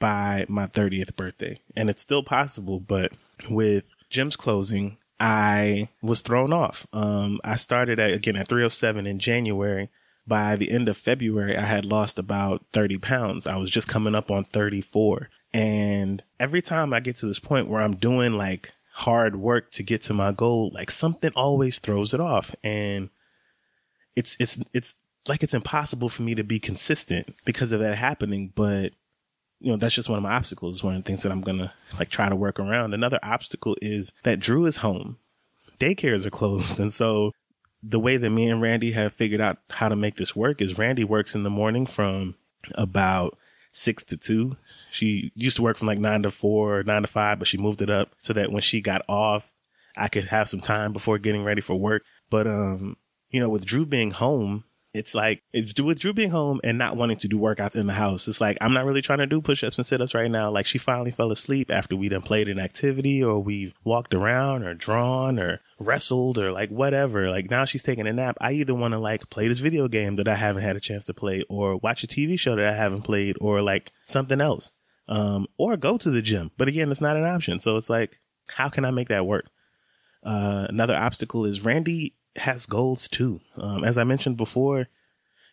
by 0.00 0.44
my 0.48 0.66
30th 0.66 1.14
birthday. 1.14 1.60
And 1.76 1.88
it's 1.88 2.02
still 2.02 2.24
possible, 2.24 2.80
but 2.80 3.12
with 3.48 3.84
gyms 4.10 4.36
closing, 4.36 4.97
I 5.20 5.88
was 6.02 6.20
thrown 6.20 6.52
off. 6.52 6.86
Um, 6.92 7.40
I 7.42 7.56
started 7.56 7.98
at, 7.98 8.12
again 8.12 8.36
at 8.36 8.48
307 8.48 9.06
in 9.06 9.18
January. 9.18 9.88
By 10.26 10.56
the 10.56 10.70
end 10.70 10.90
of 10.90 10.98
February, 10.98 11.56
I 11.56 11.64
had 11.64 11.86
lost 11.86 12.18
about 12.18 12.64
30 12.74 12.98
pounds. 12.98 13.46
I 13.46 13.56
was 13.56 13.70
just 13.70 13.88
coming 13.88 14.14
up 14.14 14.30
on 14.30 14.44
34. 14.44 15.30
And 15.54 16.22
every 16.38 16.60
time 16.60 16.92
I 16.92 17.00
get 17.00 17.16
to 17.16 17.26
this 17.26 17.38
point 17.38 17.68
where 17.68 17.80
I'm 17.80 17.96
doing 17.96 18.34
like 18.34 18.72
hard 18.92 19.36
work 19.36 19.70
to 19.72 19.82
get 19.82 20.02
to 20.02 20.14
my 20.14 20.32
goal, 20.32 20.70
like 20.74 20.90
something 20.90 21.30
always 21.34 21.78
throws 21.78 22.12
it 22.12 22.20
off. 22.20 22.54
And 22.62 23.08
it's, 24.16 24.36
it's, 24.38 24.58
it's 24.74 24.96
like 25.26 25.42
it's 25.42 25.54
impossible 25.54 26.10
for 26.10 26.22
me 26.22 26.34
to 26.34 26.44
be 26.44 26.60
consistent 26.60 27.34
because 27.46 27.72
of 27.72 27.80
that 27.80 27.96
happening. 27.96 28.52
But 28.54 28.92
you 29.60 29.70
know, 29.70 29.76
that's 29.76 29.94
just 29.94 30.08
one 30.08 30.18
of 30.18 30.22
my 30.22 30.34
obstacles. 30.34 30.76
It's 30.76 30.84
one 30.84 30.94
of 30.94 31.02
the 31.02 31.06
things 31.06 31.22
that 31.22 31.32
I'm 31.32 31.40
going 31.40 31.58
to 31.58 31.72
like 31.98 32.10
try 32.10 32.28
to 32.28 32.36
work 32.36 32.60
around. 32.60 32.94
Another 32.94 33.18
obstacle 33.22 33.76
is 33.82 34.12
that 34.22 34.40
Drew 34.40 34.66
is 34.66 34.78
home. 34.78 35.18
Daycares 35.78 36.26
are 36.26 36.30
closed. 36.30 36.78
And 36.80 36.92
so 36.92 37.32
the 37.82 38.00
way 38.00 38.16
that 38.16 38.30
me 38.30 38.48
and 38.48 38.60
Randy 38.60 38.92
have 38.92 39.12
figured 39.12 39.40
out 39.40 39.58
how 39.70 39.88
to 39.88 39.96
make 39.96 40.16
this 40.16 40.34
work 40.34 40.60
is 40.60 40.78
Randy 40.78 41.04
works 41.04 41.34
in 41.34 41.42
the 41.42 41.50
morning 41.50 41.86
from 41.86 42.34
about 42.74 43.36
six 43.70 44.02
to 44.04 44.16
two. 44.16 44.56
She 44.90 45.32
used 45.34 45.56
to 45.56 45.62
work 45.62 45.76
from 45.76 45.86
like 45.86 45.98
nine 45.98 46.22
to 46.22 46.30
four 46.30 46.78
or 46.78 46.82
nine 46.84 47.02
to 47.02 47.08
five, 47.08 47.38
but 47.38 47.48
she 47.48 47.58
moved 47.58 47.82
it 47.82 47.90
up 47.90 48.10
so 48.20 48.32
that 48.32 48.50
when 48.52 48.62
she 48.62 48.80
got 48.80 49.04
off, 49.08 49.52
I 49.96 50.08
could 50.08 50.26
have 50.26 50.48
some 50.48 50.60
time 50.60 50.92
before 50.92 51.18
getting 51.18 51.44
ready 51.44 51.60
for 51.60 51.74
work. 51.74 52.04
But, 52.30 52.46
um, 52.46 52.96
you 53.30 53.40
know, 53.40 53.48
with 53.48 53.64
Drew 53.64 53.84
being 53.84 54.12
home, 54.12 54.64
it's 54.94 55.14
like 55.14 55.42
it's 55.52 55.78
with 55.80 55.98
Drew 55.98 56.12
being 56.12 56.30
home 56.30 56.60
and 56.64 56.78
not 56.78 56.96
wanting 56.96 57.18
to 57.18 57.28
do 57.28 57.38
workouts 57.38 57.76
in 57.76 57.86
the 57.86 57.92
house. 57.92 58.26
It's 58.26 58.40
like 58.40 58.56
I'm 58.60 58.72
not 58.72 58.84
really 58.84 59.02
trying 59.02 59.18
to 59.18 59.26
do 59.26 59.40
push-ups 59.40 59.78
and 59.78 59.86
sit-ups 59.86 60.14
right 60.14 60.30
now. 60.30 60.50
Like 60.50 60.66
she 60.66 60.78
finally 60.78 61.10
fell 61.10 61.30
asleep 61.30 61.70
after 61.70 61.94
we 61.94 62.08
done 62.08 62.22
played 62.22 62.48
an 62.48 62.58
activity 62.58 63.22
or 63.22 63.38
we've 63.38 63.74
walked 63.84 64.14
around 64.14 64.64
or 64.64 64.74
drawn 64.74 65.38
or 65.38 65.60
wrestled 65.78 66.38
or 66.38 66.50
like 66.50 66.70
whatever. 66.70 67.30
Like 67.30 67.50
now 67.50 67.64
she's 67.64 67.82
taking 67.82 68.06
a 68.06 68.12
nap. 68.12 68.36
I 68.40 68.52
either 68.52 68.74
want 68.74 68.92
to 68.92 68.98
like 68.98 69.28
play 69.30 69.46
this 69.46 69.60
video 69.60 69.88
game 69.88 70.16
that 70.16 70.28
I 70.28 70.36
haven't 70.36 70.62
had 70.62 70.76
a 70.76 70.80
chance 70.80 71.06
to 71.06 71.14
play 71.14 71.44
or 71.48 71.76
watch 71.76 72.02
a 72.02 72.06
TV 72.06 72.38
show 72.38 72.56
that 72.56 72.66
I 72.66 72.74
haven't 72.74 73.02
played 73.02 73.36
or 73.40 73.60
like 73.60 73.92
something 74.06 74.40
else. 74.40 74.70
Um, 75.06 75.46
or 75.56 75.76
go 75.78 75.96
to 75.96 76.10
the 76.10 76.20
gym. 76.20 76.50
But 76.58 76.68
again, 76.68 76.90
it's 76.90 77.00
not 77.00 77.16
an 77.16 77.24
option. 77.24 77.60
So 77.60 77.78
it's 77.78 77.88
like, 77.88 78.18
how 78.46 78.68
can 78.68 78.84
I 78.84 78.90
make 78.90 79.08
that 79.08 79.26
work? 79.26 79.48
Uh, 80.22 80.66
another 80.68 80.94
obstacle 80.94 81.46
is 81.46 81.64
Randy 81.64 82.14
has 82.40 82.66
goals 82.66 83.08
too. 83.08 83.40
Um, 83.56 83.84
as 83.84 83.98
I 83.98 84.04
mentioned 84.04 84.36
before, 84.36 84.88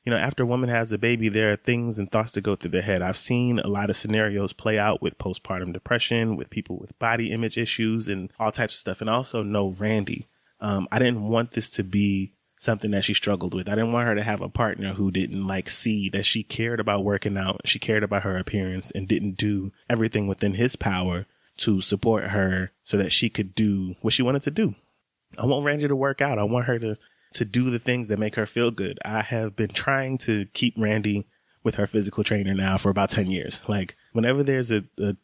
you 0.06 0.12
know, 0.12 0.18
after 0.18 0.44
a 0.44 0.48
woman 0.48 0.70
has 0.70 0.92
a 0.92 1.00
baby, 1.00 1.30
there 1.30 1.52
are 1.52 1.58
things 1.58 1.98
and 1.98 2.12
thoughts 2.12 2.34
that 2.34 2.42
go 2.42 2.56
through 2.56 2.72
their 2.72 2.84
head. 2.84 3.02
I've 3.02 3.18
seen 3.18 3.58
a 3.60 3.68
lot 3.68 3.90
of 3.90 3.98
scenarios 3.98 4.54
play 4.54 4.78
out 4.78 5.02
with 5.02 5.18
postpartum 5.18 5.74
depression, 5.74 6.36
with 6.36 6.52
people 6.52 6.78
with 6.78 6.98
body 7.00 7.32
image 7.32 7.58
issues 7.58 8.08
and 8.08 8.32
all 8.40 8.52
types 8.52 8.76
of 8.76 8.80
stuff. 8.80 9.02
And 9.02 9.10
also 9.10 9.42
know 9.42 9.70
Randy. 9.70 10.28
Um, 10.62 10.88
I 10.92 11.00
didn't 11.00 11.28
want 11.28 11.52
this 11.52 11.70
to 11.70 11.84
be 11.84 12.34
something 12.58 12.92
that 12.92 13.04
she 13.04 13.14
struggled 13.14 13.54
with. 13.54 13.68
I 13.68 13.76
didn't 13.76 13.92
want 13.92 14.08
her 14.08 14.16
to 14.16 14.24
have 14.24 14.42
a 14.42 14.50
partner 14.50 14.94
who 14.94 15.12
didn't 15.12 15.46
like 15.46 15.70
see 15.70 16.10
that 16.10 16.26
she 16.26 16.44
cared 16.44 16.80
about 16.80 17.04
working 17.04 17.36
out. 17.36 17.62
She 17.66 17.80
cared 17.80 18.04
about 18.04 18.24
her 18.24 18.38
appearance 18.38 18.92
and 18.92 19.08
didn't 19.08 19.38
do 19.38 19.72
everything 19.90 20.28
within 20.28 20.54
his 20.54 20.76
power 20.76 21.26
to 21.58 21.82
support 21.82 22.26
her 22.26 22.72
so 22.84 22.98
that 22.98 23.12
she 23.12 23.30
could 23.30 23.56
do 23.56 23.96
what 24.02 24.14
she 24.14 24.24
wanted 24.24 24.44
to 24.44 24.52
do. 24.52 24.76
I 25.40 25.46
want 25.46 25.66
Randy 25.66 25.88
to 25.88 25.96
work 25.96 26.22
out. 26.22 26.40
I 26.40 26.44
want 26.44 26.66
her 26.66 26.80
to, 26.80 26.98
to 27.34 27.46
do 27.46 27.70
the 27.70 27.80
things 27.80 28.08
that 28.08 28.20
make 28.20 28.36
her 28.36 28.46
feel 28.46 28.72
good. 28.72 29.00
I 29.04 29.22
have 29.22 29.56
been 29.56 29.70
trying 29.70 30.18
to 30.20 30.46
keep 30.54 30.74
Randy 30.78 31.26
with 31.64 31.76
her 31.76 31.88
physical 31.88 32.24
trainer 32.24 32.54
now 32.54 32.78
for 32.78 32.90
about 32.90 33.10
10 33.10 33.28
years. 33.28 33.68
Like 33.68 33.96
whenever 34.14 34.44
there's 34.44 34.72
a, 34.72 34.84
a 35.00 35.16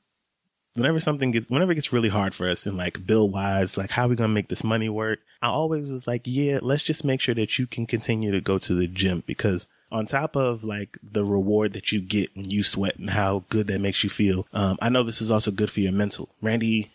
whenever 0.74 1.00
something 1.00 1.32
gets, 1.32 1.50
whenever 1.50 1.72
it 1.72 1.76
gets 1.76 1.94
really 1.94 2.10
hard 2.10 2.34
for 2.34 2.50
us 2.50 2.66
and 2.66 2.78
like 2.78 3.06
bill 3.06 3.30
wise, 3.30 3.78
like 3.78 3.92
how 3.92 4.06
are 4.06 4.10
we 4.10 4.16
to 4.16 4.28
make 4.28 4.50
this 4.50 4.64
money 4.64 4.90
work? 4.90 5.20
I 5.42 5.48
always 5.48 5.92
was 5.92 6.08
like, 6.08 6.24
yeah, 6.26 6.60
let's 6.62 6.84
just 6.84 7.06
make 7.06 7.22
sure 7.22 7.36
that 7.36 7.60
you 7.60 7.68
can 7.68 7.86
continue 7.86 8.32
to 8.32 8.42
go 8.42 8.58
to 8.58 8.74
the 8.74 8.88
gym 8.88 9.24
because 9.26 9.68
on 9.92 10.06
top 10.06 10.36
of 10.36 10.64
like 10.64 10.98
the 11.04 11.26
reward 11.26 11.74
that 11.74 11.92
you 11.92 12.02
get 12.02 12.36
when 12.36 12.50
you 12.50 12.64
sweat 12.64 12.98
and 12.98 13.10
how 13.10 13.44
good 13.50 13.68
that 13.68 13.82
makes 13.82 14.04
you 14.04 14.10
feel. 14.10 14.48
Um, 14.54 14.78
I 14.82 14.90
know 14.90 15.04
this 15.04 15.22
is 15.22 15.32
also 15.32 15.52
good 15.52 15.70
for 15.70 15.82
your 15.82 15.92
mental. 15.92 16.30
Randy 16.42 16.92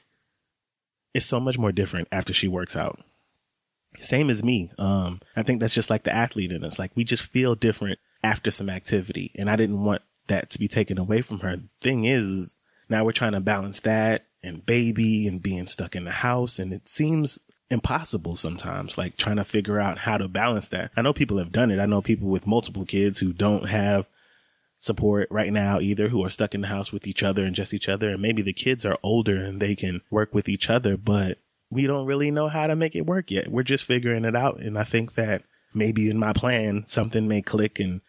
is 1.16 1.24
so 1.24 1.40
much 1.40 1.58
more 1.58 1.72
different 1.72 2.08
after 2.12 2.32
she 2.32 2.48
works 2.48 2.76
out. 2.76 3.00
Same 3.98 4.28
as 4.28 4.44
me. 4.44 4.70
Um, 4.78 5.20
I 5.34 5.42
think 5.42 5.60
that's 5.60 5.74
just 5.74 5.90
like 5.90 6.02
the 6.04 6.14
athlete 6.14 6.52
in 6.52 6.64
us. 6.64 6.78
Like 6.78 6.92
we 6.94 7.04
just 7.04 7.24
feel 7.24 7.54
different 7.54 7.98
after 8.22 8.50
some 8.50 8.68
activity 8.68 9.32
and 9.36 9.48
I 9.48 9.56
didn't 9.56 9.82
want 9.82 10.02
that 10.26 10.50
to 10.50 10.58
be 10.58 10.68
taken 10.68 10.98
away 10.98 11.22
from 11.22 11.40
her. 11.40 11.56
Thing 11.80 12.04
is, 12.04 12.58
now 12.88 13.04
we're 13.04 13.12
trying 13.12 13.32
to 13.32 13.40
balance 13.40 13.80
that 13.80 14.26
and 14.42 14.64
baby 14.64 15.26
and 15.26 15.42
being 15.42 15.66
stuck 15.66 15.96
in 15.96 16.04
the 16.04 16.10
house. 16.10 16.58
And 16.58 16.72
it 16.72 16.88
seems 16.88 17.38
impossible 17.70 18.36
sometimes, 18.36 18.98
like 18.98 19.16
trying 19.16 19.36
to 19.36 19.44
figure 19.44 19.80
out 19.80 19.98
how 19.98 20.18
to 20.18 20.28
balance 20.28 20.68
that. 20.68 20.90
I 20.96 21.02
know 21.02 21.12
people 21.12 21.38
have 21.38 21.52
done 21.52 21.70
it. 21.70 21.80
I 21.80 21.86
know 21.86 22.02
people 22.02 22.28
with 22.28 22.46
multiple 22.46 22.84
kids 22.84 23.18
who 23.18 23.32
don't 23.32 23.68
have 23.68 24.06
support 24.86 25.28
right 25.30 25.52
now 25.52 25.80
either, 25.80 26.08
who 26.08 26.24
are 26.24 26.30
stuck 26.30 26.54
in 26.54 26.62
the 26.62 26.68
house 26.68 26.92
with 26.92 27.06
each 27.06 27.22
other 27.22 27.44
and 27.44 27.54
just 27.54 27.74
each 27.74 27.88
other. 27.88 28.10
And 28.10 28.22
maybe 28.22 28.40
the 28.40 28.52
kids 28.52 28.86
are 28.86 28.98
older 29.02 29.36
and 29.36 29.60
they 29.60 29.74
can 29.74 30.00
work 30.10 30.32
with 30.32 30.48
each 30.48 30.70
other, 30.70 30.96
but 30.96 31.38
we 31.70 31.86
don't 31.86 32.06
really 32.06 32.30
know 32.30 32.48
how 32.48 32.66
to 32.66 32.76
make 32.76 32.94
it 32.94 33.06
work 33.06 33.30
yet. 33.30 33.48
We're 33.48 33.62
just 33.64 33.84
figuring 33.84 34.24
it 34.24 34.36
out. 34.36 34.60
And 34.60 34.78
I 34.78 34.84
think 34.84 35.14
that 35.14 35.42
maybe 35.74 36.08
in 36.08 36.18
my 36.18 36.32
plan, 36.32 36.84
something 36.86 37.28
may 37.28 37.42
click 37.42 37.78
and 37.78 38.00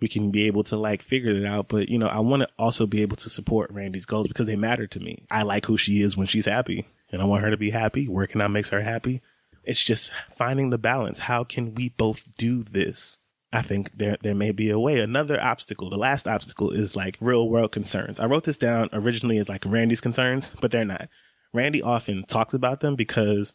we 0.00 0.08
can 0.08 0.30
be 0.30 0.46
able 0.46 0.64
to 0.64 0.76
like 0.76 1.02
figure 1.02 1.32
it 1.32 1.46
out. 1.46 1.68
But 1.68 1.88
you 1.88 1.98
know, 1.98 2.08
I 2.08 2.20
want 2.20 2.42
to 2.42 2.48
also 2.58 2.86
be 2.86 3.02
able 3.02 3.16
to 3.16 3.30
support 3.30 3.70
Randy's 3.70 4.06
goals 4.06 4.28
because 4.28 4.46
they 4.46 4.56
matter 4.56 4.86
to 4.86 5.00
me. 5.00 5.24
I 5.30 5.42
like 5.42 5.66
who 5.66 5.76
she 5.76 6.02
is 6.02 6.16
when 6.16 6.26
she's 6.26 6.46
happy 6.46 6.86
and 7.10 7.22
I 7.22 7.26
want 7.26 7.44
her 7.44 7.50
to 7.50 7.56
be 7.56 7.70
happy. 7.70 8.08
Working 8.08 8.40
out 8.40 8.50
makes 8.50 8.70
her 8.70 8.80
happy. 8.80 9.22
It's 9.64 9.82
just 9.82 10.12
finding 10.30 10.70
the 10.70 10.78
balance. 10.78 11.20
How 11.20 11.44
can 11.44 11.74
we 11.74 11.90
both 11.90 12.34
do 12.36 12.62
this? 12.62 13.18
I 13.56 13.62
think 13.62 13.96
there, 13.96 14.18
there 14.20 14.34
may 14.34 14.52
be 14.52 14.68
a 14.68 14.78
way. 14.78 15.00
Another 15.00 15.42
obstacle, 15.42 15.88
the 15.88 15.96
last 15.96 16.28
obstacle 16.28 16.70
is 16.72 16.94
like 16.94 17.16
real 17.22 17.48
world 17.48 17.72
concerns. 17.72 18.20
I 18.20 18.26
wrote 18.26 18.44
this 18.44 18.58
down 18.58 18.90
originally 18.92 19.38
as 19.38 19.48
like 19.48 19.64
Randy's 19.64 20.02
concerns, 20.02 20.52
but 20.60 20.70
they're 20.70 20.84
not. 20.84 21.08
Randy 21.54 21.80
often 21.80 22.24
talks 22.24 22.52
about 22.52 22.80
them 22.80 22.96
because 22.96 23.54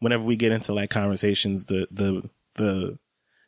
whenever 0.00 0.22
we 0.22 0.36
get 0.36 0.52
into 0.52 0.74
like 0.74 0.90
conversations, 0.90 1.64
the, 1.64 1.88
the, 1.90 2.28
the 2.56 2.98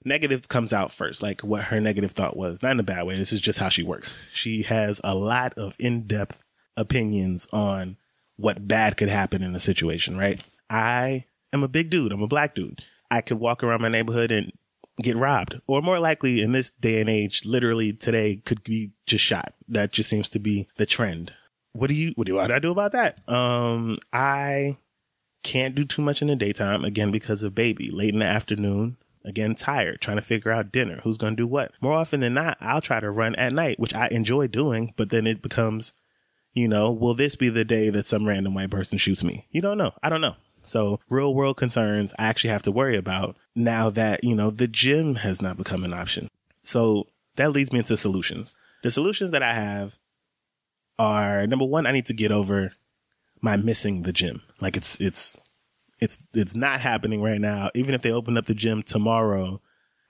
negative 0.02 0.48
comes 0.48 0.72
out 0.72 0.90
first, 0.90 1.22
like 1.22 1.42
what 1.42 1.64
her 1.64 1.82
negative 1.82 2.12
thought 2.12 2.34
was. 2.34 2.62
Not 2.62 2.72
in 2.72 2.80
a 2.80 2.84
bad 2.84 3.04
way. 3.04 3.18
This 3.18 3.34
is 3.34 3.42
just 3.42 3.58
how 3.58 3.68
she 3.68 3.82
works. 3.82 4.16
She 4.32 4.62
has 4.62 5.02
a 5.04 5.14
lot 5.14 5.52
of 5.58 5.76
in 5.78 6.06
depth 6.06 6.42
opinions 6.78 7.46
on 7.52 7.98
what 8.36 8.66
bad 8.66 8.96
could 8.96 9.10
happen 9.10 9.42
in 9.42 9.54
a 9.54 9.60
situation, 9.60 10.16
right? 10.16 10.40
I 10.70 11.26
am 11.52 11.62
a 11.62 11.68
big 11.68 11.90
dude. 11.90 12.10
I'm 12.10 12.22
a 12.22 12.26
black 12.26 12.54
dude. 12.54 12.86
I 13.10 13.20
could 13.20 13.38
walk 13.38 13.62
around 13.62 13.82
my 13.82 13.90
neighborhood 13.90 14.32
and 14.32 14.52
get 15.00 15.16
robbed, 15.16 15.60
or 15.66 15.82
more 15.82 15.98
likely 15.98 16.40
in 16.40 16.52
this 16.52 16.70
day 16.70 17.00
and 17.00 17.10
age, 17.10 17.44
literally 17.44 17.92
today 17.92 18.36
could 18.36 18.62
be 18.64 18.92
just 19.06 19.24
shot. 19.24 19.54
That 19.68 19.92
just 19.92 20.08
seems 20.08 20.28
to 20.30 20.38
be 20.38 20.68
the 20.76 20.86
trend. 20.86 21.34
What 21.72 21.88
do 21.88 21.94
you, 21.94 22.12
what 22.16 22.26
do 22.26 22.38
I 22.38 22.58
do 22.58 22.72
about 22.72 22.92
that? 22.92 23.20
Um, 23.28 23.96
I 24.12 24.78
can't 25.42 25.74
do 25.74 25.84
too 25.84 26.02
much 26.02 26.20
in 26.20 26.28
the 26.28 26.36
daytime 26.36 26.84
again 26.84 27.10
because 27.10 27.42
of 27.42 27.54
baby 27.54 27.90
late 27.90 28.12
in 28.12 28.20
the 28.20 28.26
afternoon. 28.26 28.96
Again, 29.24 29.54
tired, 29.54 30.00
trying 30.00 30.16
to 30.16 30.22
figure 30.22 30.50
out 30.50 30.72
dinner, 30.72 31.00
who's 31.04 31.18
going 31.18 31.34
to 31.34 31.42
do 31.42 31.46
what. 31.46 31.72
More 31.82 31.92
often 31.92 32.20
than 32.20 32.34
not, 32.34 32.56
I'll 32.58 32.80
try 32.80 33.00
to 33.00 33.10
run 33.10 33.34
at 33.34 33.52
night, 33.52 33.78
which 33.78 33.94
I 33.94 34.08
enjoy 34.08 34.46
doing, 34.46 34.94
but 34.96 35.10
then 35.10 35.26
it 35.26 35.42
becomes 35.42 35.92
you 36.52 36.68
know, 36.68 36.90
will 36.90 37.14
this 37.14 37.36
be 37.36 37.48
the 37.48 37.64
day 37.64 37.90
that 37.90 38.06
some 38.06 38.26
random 38.26 38.54
white 38.54 38.70
person 38.70 38.98
shoots 38.98 39.22
me? 39.22 39.46
You 39.50 39.60
don't 39.60 39.78
know. 39.78 39.92
I 40.02 40.08
don't 40.08 40.20
know. 40.20 40.36
So 40.62 41.00
real 41.08 41.34
world 41.34 41.56
concerns 41.56 42.12
I 42.18 42.24
actually 42.26 42.50
have 42.50 42.62
to 42.62 42.72
worry 42.72 42.96
about 42.96 43.36
now 43.54 43.90
that, 43.90 44.24
you 44.24 44.34
know, 44.34 44.50
the 44.50 44.68
gym 44.68 45.16
has 45.16 45.42
not 45.42 45.56
become 45.56 45.84
an 45.84 45.92
option. 45.92 46.28
So 46.62 47.06
that 47.36 47.52
leads 47.52 47.72
me 47.72 47.80
into 47.80 47.96
solutions. 47.96 48.56
The 48.82 48.90
solutions 48.90 49.30
that 49.32 49.42
I 49.42 49.52
have 49.52 49.98
are 50.98 51.46
number 51.46 51.64
one, 51.64 51.86
I 51.86 51.92
need 51.92 52.06
to 52.06 52.14
get 52.14 52.32
over 52.32 52.72
my 53.40 53.56
missing 53.56 54.02
the 54.02 54.12
gym. 54.12 54.42
Like 54.60 54.76
it's, 54.76 55.00
it's, 55.00 55.38
it's, 55.98 56.22
it's 56.34 56.54
not 56.54 56.80
happening 56.80 57.22
right 57.22 57.40
now. 57.40 57.70
Even 57.74 57.94
if 57.94 58.02
they 58.02 58.12
open 58.12 58.36
up 58.36 58.46
the 58.46 58.54
gym 58.54 58.82
tomorrow, 58.82 59.60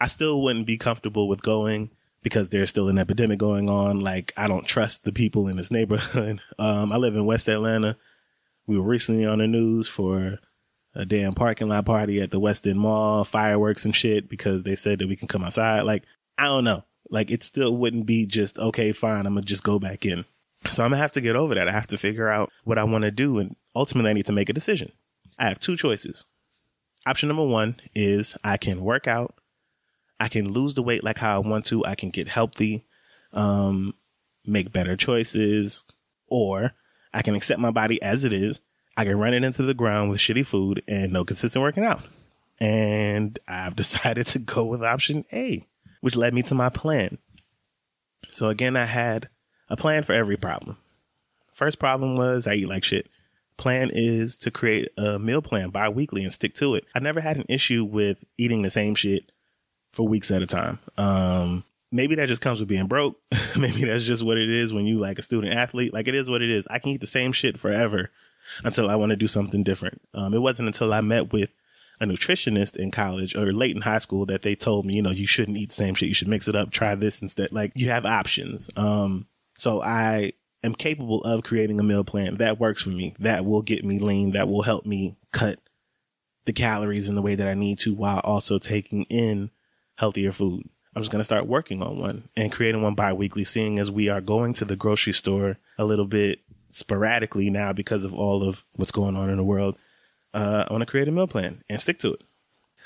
I 0.00 0.06
still 0.06 0.42
wouldn't 0.42 0.66
be 0.66 0.76
comfortable 0.76 1.28
with 1.28 1.42
going 1.42 1.90
because 2.22 2.50
there's 2.50 2.70
still 2.70 2.88
an 2.88 2.98
epidemic 2.98 3.38
going 3.38 3.68
on. 3.68 4.00
Like 4.00 4.32
I 4.36 4.48
don't 4.48 4.66
trust 4.66 5.04
the 5.04 5.12
people 5.12 5.48
in 5.48 5.56
this 5.56 5.70
neighborhood. 5.70 6.40
Um, 6.58 6.92
I 6.92 6.96
live 6.96 7.16
in 7.16 7.24
West 7.24 7.48
Atlanta. 7.48 7.96
We 8.66 8.78
were 8.78 8.84
recently 8.84 9.24
on 9.24 9.38
the 9.38 9.46
news 9.46 9.88
for 9.88 10.38
a 10.94 11.04
damn 11.04 11.34
parking 11.34 11.68
lot 11.68 11.86
party 11.86 12.20
at 12.20 12.30
the 12.30 12.40
West 12.40 12.66
End 12.66 12.80
Mall, 12.80 13.24
fireworks 13.24 13.84
and 13.84 13.94
shit 13.94 14.28
because 14.28 14.62
they 14.62 14.74
said 14.74 14.98
that 14.98 15.08
we 15.08 15.16
can 15.16 15.28
come 15.28 15.44
outside. 15.44 15.82
Like 15.82 16.04
I 16.38 16.44
don't 16.44 16.64
know. 16.64 16.84
Like 17.08 17.30
it 17.30 17.42
still 17.42 17.76
wouldn't 17.76 18.06
be 18.06 18.26
just 18.26 18.58
okay, 18.58 18.92
fine. 18.92 19.26
I'm 19.26 19.34
gonna 19.34 19.42
just 19.42 19.64
go 19.64 19.78
back 19.78 20.04
in. 20.04 20.24
So 20.66 20.84
I'm 20.84 20.90
gonna 20.90 21.02
have 21.02 21.12
to 21.12 21.20
get 21.20 21.36
over 21.36 21.54
that. 21.54 21.68
I 21.68 21.72
have 21.72 21.86
to 21.88 21.98
figure 21.98 22.28
out 22.28 22.50
what 22.64 22.78
I 22.78 22.84
want 22.84 23.02
to 23.02 23.10
do, 23.10 23.38
and 23.38 23.56
ultimately 23.74 24.10
I 24.10 24.14
need 24.14 24.26
to 24.26 24.32
make 24.32 24.48
a 24.48 24.54
decision. 24.54 24.92
I 25.38 25.48
have 25.48 25.58
two 25.58 25.76
choices. 25.76 26.24
Option 27.06 27.28
number 27.28 27.46
one 27.46 27.80
is 27.94 28.36
I 28.44 28.58
can 28.58 28.82
work 28.82 29.08
out 29.08 29.34
I 30.20 30.28
can 30.28 30.52
lose 30.52 30.74
the 30.74 30.82
weight 30.82 31.02
like 31.02 31.18
how 31.18 31.34
I 31.34 31.38
want 31.38 31.64
to. 31.66 31.84
I 31.86 31.94
can 31.94 32.10
get 32.10 32.28
healthy, 32.28 32.84
um, 33.32 33.94
make 34.44 34.70
better 34.70 34.94
choices, 34.94 35.84
or 36.28 36.74
I 37.14 37.22
can 37.22 37.34
accept 37.34 37.58
my 37.58 37.70
body 37.70 38.00
as 38.02 38.22
it 38.22 38.34
is. 38.34 38.60
I 38.96 39.04
can 39.04 39.18
run 39.18 39.34
it 39.34 39.44
into 39.44 39.62
the 39.62 39.74
ground 39.74 40.10
with 40.10 40.20
shitty 40.20 40.46
food 40.46 40.82
and 40.88 41.12
no 41.12 41.24
consistent 41.24 41.62
working 41.62 41.84
out. 41.84 42.02
And 42.60 43.38
I've 43.48 43.76
decided 43.76 44.26
to 44.28 44.38
go 44.38 44.64
with 44.64 44.82
option 44.82 45.24
A, 45.32 45.66
which 46.00 46.16
led 46.16 46.34
me 46.34 46.42
to 46.42 46.54
my 46.54 46.68
plan. 46.68 47.18
So 48.30 48.48
again, 48.48 48.76
I 48.76 48.84
had 48.84 49.28
a 49.68 49.76
plan 49.76 50.02
for 50.02 50.12
every 50.12 50.36
problem. 50.36 50.76
First 51.52 51.78
problem 51.78 52.16
was 52.16 52.46
I 52.46 52.54
eat 52.54 52.68
like 52.68 52.84
shit. 52.84 53.08
Plan 53.56 53.90
is 53.92 54.36
to 54.38 54.50
create 54.50 54.88
a 54.96 55.18
meal 55.18 55.42
plan 55.42 55.70
bi-weekly 55.70 56.24
and 56.24 56.32
stick 56.32 56.54
to 56.54 56.74
it. 56.74 56.84
I 56.94 57.00
never 57.00 57.20
had 57.20 57.36
an 57.36 57.44
issue 57.48 57.84
with 57.84 58.24
eating 58.38 58.62
the 58.62 58.70
same 58.70 58.94
shit 58.94 59.30
for 59.92 60.08
weeks 60.08 60.30
at 60.30 60.42
a 60.42 60.46
time. 60.46 60.78
Um, 60.96 61.64
maybe 61.92 62.14
that 62.14 62.28
just 62.28 62.40
comes 62.40 62.60
with 62.60 62.68
being 62.68 62.86
broke. 62.86 63.18
maybe 63.58 63.84
that's 63.84 64.04
just 64.04 64.24
what 64.24 64.38
it 64.38 64.48
is 64.48 64.72
when 64.72 64.86
you 64.86 64.98
like 64.98 65.18
a 65.18 65.22
student 65.22 65.54
athlete. 65.54 65.92
Like 65.92 66.08
it 66.08 66.14
is 66.14 66.30
what 66.30 66.42
it 66.42 66.50
is. 66.50 66.66
I 66.70 66.78
can 66.78 66.92
eat 66.92 67.00
the 67.00 67.06
same 67.06 67.32
shit 67.32 67.58
forever 67.58 68.10
until 68.64 68.90
I 68.90 68.96
want 68.96 69.10
to 69.10 69.16
do 69.16 69.26
something 69.26 69.62
different. 69.62 70.00
Um, 70.14 70.34
it 70.34 70.40
wasn't 70.40 70.68
until 70.68 70.92
I 70.92 71.00
met 71.00 71.32
with 71.32 71.52
a 72.00 72.06
nutritionist 72.06 72.76
in 72.76 72.90
college 72.90 73.36
or 73.36 73.52
late 73.52 73.76
in 73.76 73.82
high 73.82 73.98
school 73.98 74.24
that 74.26 74.42
they 74.42 74.54
told 74.54 74.86
me, 74.86 74.94
you 74.94 75.02
know, 75.02 75.10
you 75.10 75.26
shouldn't 75.26 75.58
eat 75.58 75.68
the 75.68 75.74
same 75.74 75.94
shit. 75.94 76.08
You 76.08 76.14
should 76.14 76.28
mix 76.28 76.48
it 76.48 76.56
up. 76.56 76.70
Try 76.70 76.94
this 76.94 77.20
instead. 77.20 77.52
Like 77.52 77.72
you 77.74 77.88
have 77.90 78.06
options. 78.06 78.70
Um, 78.74 79.26
so 79.56 79.82
I 79.82 80.32
am 80.64 80.74
capable 80.74 81.22
of 81.22 81.42
creating 81.42 81.78
a 81.78 81.82
meal 81.82 82.04
plan 82.04 82.36
that 82.36 82.58
works 82.58 82.82
for 82.82 82.90
me. 82.90 83.14
That 83.18 83.44
will 83.44 83.62
get 83.62 83.84
me 83.84 83.98
lean. 83.98 84.32
That 84.32 84.48
will 84.48 84.62
help 84.62 84.86
me 84.86 85.16
cut 85.32 85.58
the 86.46 86.52
calories 86.52 87.08
in 87.08 87.14
the 87.14 87.22
way 87.22 87.34
that 87.34 87.46
I 87.46 87.54
need 87.54 87.78
to 87.80 87.94
while 87.94 88.20
also 88.24 88.58
taking 88.58 89.04
in 89.04 89.50
healthier 89.96 90.32
food. 90.32 90.68
I'm 90.96 91.02
just 91.02 91.12
going 91.12 91.20
to 91.20 91.24
start 91.24 91.46
working 91.46 91.82
on 91.82 91.98
one 91.98 92.28
and 92.36 92.50
creating 92.50 92.82
one 92.82 92.94
bi-weekly, 92.94 93.44
seeing 93.44 93.78
as 93.78 93.90
we 93.90 94.08
are 94.08 94.20
going 94.20 94.54
to 94.54 94.64
the 94.64 94.74
grocery 94.74 95.12
store 95.12 95.58
a 95.78 95.84
little 95.84 96.06
bit 96.06 96.40
sporadically 96.70 97.50
now 97.50 97.72
because 97.72 98.04
of 98.04 98.14
all 98.14 98.42
of 98.42 98.64
what's 98.76 98.92
going 98.92 99.16
on 99.16 99.30
in 99.30 99.36
the 99.36 99.44
world. 99.44 99.78
Uh, 100.32 100.64
I 100.68 100.72
want 100.72 100.82
to 100.82 100.90
create 100.90 101.08
a 101.08 101.12
meal 101.12 101.26
plan 101.26 101.62
and 101.68 101.80
stick 101.80 101.98
to 102.00 102.14
it. 102.14 102.22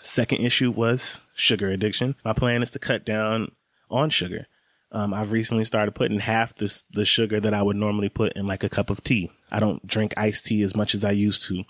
Second 0.00 0.38
issue 0.40 0.70
was 0.70 1.20
sugar 1.34 1.70
addiction. 1.70 2.14
My 2.24 2.32
plan 2.32 2.62
is 2.62 2.70
to 2.72 2.78
cut 2.78 3.04
down 3.04 3.52
on 3.90 4.10
sugar. 4.10 4.46
Um, 4.92 5.12
I've 5.12 5.32
recently 5.32 5.64
started 5.64 5.92
putting 5.92 6.20
half 6.20 6.54
the 6.54 6.82
the 6.92 7.04
sugar 7.04 7.40
that 7.40 7.54
I 7.54 7.62
would 7.62 7.76
normally 7.76 8.08
put 8.08 8.34
in 8.34 8.46
like 8.46 8.62
a 8.62 8.68
cup 8.68 8.90
of 8.90 9.02
tea. 9.02 9.30
I 9.50 9.60
don't 9.60 9.84
drink 9.86 10.14
iced 10.16 10.46
tea 10.46 10.62
as 10.62 10.76
much 10.76 10.94
as 10.94 11.04
I 11.04 11.10
used 11.10 11.46
to. 11.48 11.64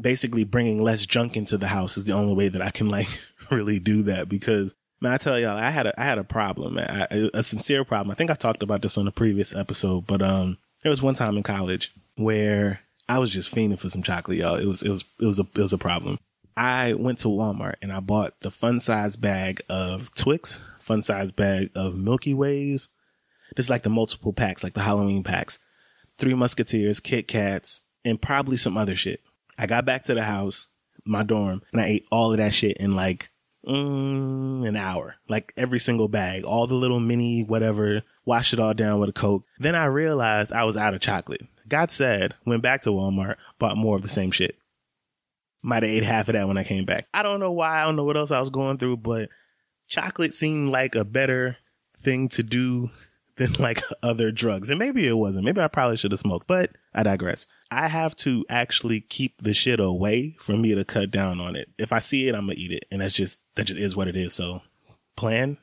Basically, 0.00 0.44
bringing 0.44 0.82
less 0.82 1.06
junk 1.06 1.36
into 1.36 1.56
the 1.56 1.68
house 1.68 1.96
is 1.96 2.04
the 2.04 2.12
only 2.12 2.34
way 2.34 2.48
that 2.48 2.60
I 2.60 2.70
can 2.70 2.88
like 2.90 3.08
really 3.50 3.78
do 3.78 4.02
that 4.04 4.28
because 4.28 4.74
man, 5.00 5.12
I 5.12 5.16
tell 5.16 5.38
y'all, 5.38 5.56
I 5.56 5.70
had 5.70 5.86
a 5.86 6.00
I 6.00 6.04
had 6.04 6.18
a 6.18 6.24
problem, 6.24 6.74
man, 6.74 7.06
I, 7.10 7.30
a 7.32 7.42
sincere 7.42 7.84
problem. 7.84 8.10
I 8.10 8.14
think 8.14 8.30
I 8.30 8.34
talked 8.34 8.62
about 8.62 8.82
this 8.82 8.98
on 8.98 9.08
a 9.08 9.12
previous 9.12 9.54
episode, 9.54 10.06
but 10.06 10.22
um, 10.22 10.58
there 10.86 10.90
was 10.90 11.02
one 11.02 11.14
time 11.14 11.36
in 11.36 11.42
college 11.42 11.90
where 12.14 12.78
I 13.08 13.18
was 13.18 13.32
just 13.32 13.52
fiending 13.52 13.76
for 13.76 13.88
some 13.88 14.04
chocolate, 14.04 14.38
y'all. 14.38 14.54
It 14.54 14.66
was 14.66 14.82
it 14.82 14.88
was 14.88 15.04
it 15.20 15.26
was 15.26 15.40
a 15.40 15.42
it 15.42 15.58
was 15.58 15.72
a 15.72 15.78
problem. 15.78 16.16
I 16.56 16.94
went 16.94 17.18
to 17.18 17.28
Walmart 17.28 17.74
and 17.82 17.92
I 17.92 17.98
bought 17.98 18.38
the 18.38 18.52
fun 18.52 18.78
size 18.78 19.16
bag 19.16 19.60
of 19.68 20.14
Twix, 20.14 20.60
fun 20.78 21.02
size 21.02 21.32
bag 21.32 21.70
of 21.74 21.96
Milky 21.96 22.34
Ways. 22.34 22.88
This 23.56 23.66
is 23.66 23.70
like 23.70 23.82
the 23.82 23.90
multiple 23.90 24.32
packs, 24.32 24.62
like 24.62 24.74
the 24.74 24.82
Halloween 24.82 25.24
packs. 25.24 25.58
Three 26.18 26.34
Musketeers, 26.34 27.00
Kit 27.00 27.26
Kats, 27.26 27.80
and 28.04 28.22
probably 28.22 28.56
some 28.56 28.78
other 28.78 28.94
shit. 28.94 29.18
I 29.58 29.66
got 29.66 29.86
back 29.86 30.04
to 30.04 30.14
the 30.14 30.22
house, 30.22 30.68
my 31.04 31.24
dorm, 31.24 31.62
and 31.72 31.80
I 31.80 31.86
ate 31.86 32.06
all 32.12 32.30
of 32.30 32.38
that 32.38 32.54
shit 32.54 32.76
in 32.76 32.94
like 32.94 33.30
mm, 33.66 34.66
an 34.66 34.76
hour. 34.76 35.16
Like 35.28 35.52
every 35.56 35.78
single 35.78 36.08
bag, 36.08 36.44
all 36.44 36.66
the 36.66 36.74
little 36.74 37.00
mini 37.00 37.42
whatever, 37.42 38.02
washed 38.24 38.52
it 38.52 38.60
all 38.60 38.74
down 38.74 39.00
with 39.00 39.10
a 39.10 39.12
Coke. 39.12 39.44
Then 39.58 39.74
I 39.74 39.86
realized 39.86 40.52
I 40.52 40.64
was 40.64 40.76
out 40.76 40.94
of 40.94 41.00
chocolate. 41.00 41.42
Got 41.68 41.90
sad, 41.90 42.34
went 42.44 42.62
back 42.62 42.82
to 42.82 42.90
Walmart, 42.90 43.36
bought 43.58 43.76
more 43.76 43.96
of 43.96 44.02
the 44.02 44.08
same 44.08 44.30
shit. 44.30 44.56
Might 45.62 45.82
have 45.82 45.90
ate 45.90 46.04
half 46.04 46.28
of 46.28 46.34
that 46.34 46.46
when 46.46 46.58
I 46.58 46.64
came 46.64 46.84
back. 46.84 47.08
I 47.12 47.22
don't 47.24 47.40
know 47.40 47.50
why. 47.50 47.80
I 47.80 47.84
don't 47.84 47.96
know 47.96 48.04
what 48.04 48.16
else 48.16 48.30
I 48.30 48.38
was 48.38 48.50
going 48.50 48.78
through, 48.78 48.98
but 48.98 49.28
chocolate 49.88 50.32
seemed 50.32 50.70
like 50.70 50.94
a 50.94 51.04
better 51.04 51.56
thing 51.98 52.28
to 52.28 52.42
do 52.44 52.90
than 53.36 53.52
like 53.58 53.82
other 54.02 54.30
drugs. 54.30 54.68
And 54.68 54.78
maybe 54.78 55.06
it 55.06 55.16
wasn't. 55.16 55.44
Maybe 55.44 55.60
I 55.60 55.68
probably 55.68 55.96
should 55.96 56.12
have 56.12 56.20
smoked, 56.20 56.46
but 56.46 56.70
I 56.94 57.02
digress. 57.02 57.46
I 57.70 57.88
have 57.88 58.14
to 58.16 58.44
actually 58.48 59.00
keep 59.00 59.42
the 59.42 59.54
shit 59.54 59.80
away 59.80 60.36
for 60.38 60.56
me 60.56 60.74
to 60.74 60.84
cut 60.84 61.10
down 61.10 61.40
on 61.40 61.56
it. 61.56 61.68
If 61.78 61.92
I 61.92 61.98
see 61.98 62.28
it, 62.28 62.34
I'm 62.34 62.46
gonna 62.46 62.54
eat 62.56 62.72
it. 62.72 62.86
And 62.90 63.00
that's 63.00 63.14
just, 63.14 63.40
that 63.56 63.64
just 63.64 63.78
is 63.78 63.96
what 63.96 64.08
it 64.08 64.16
is. 64.16 64.34
So 64.34 64.62
plan, 65.16 65.58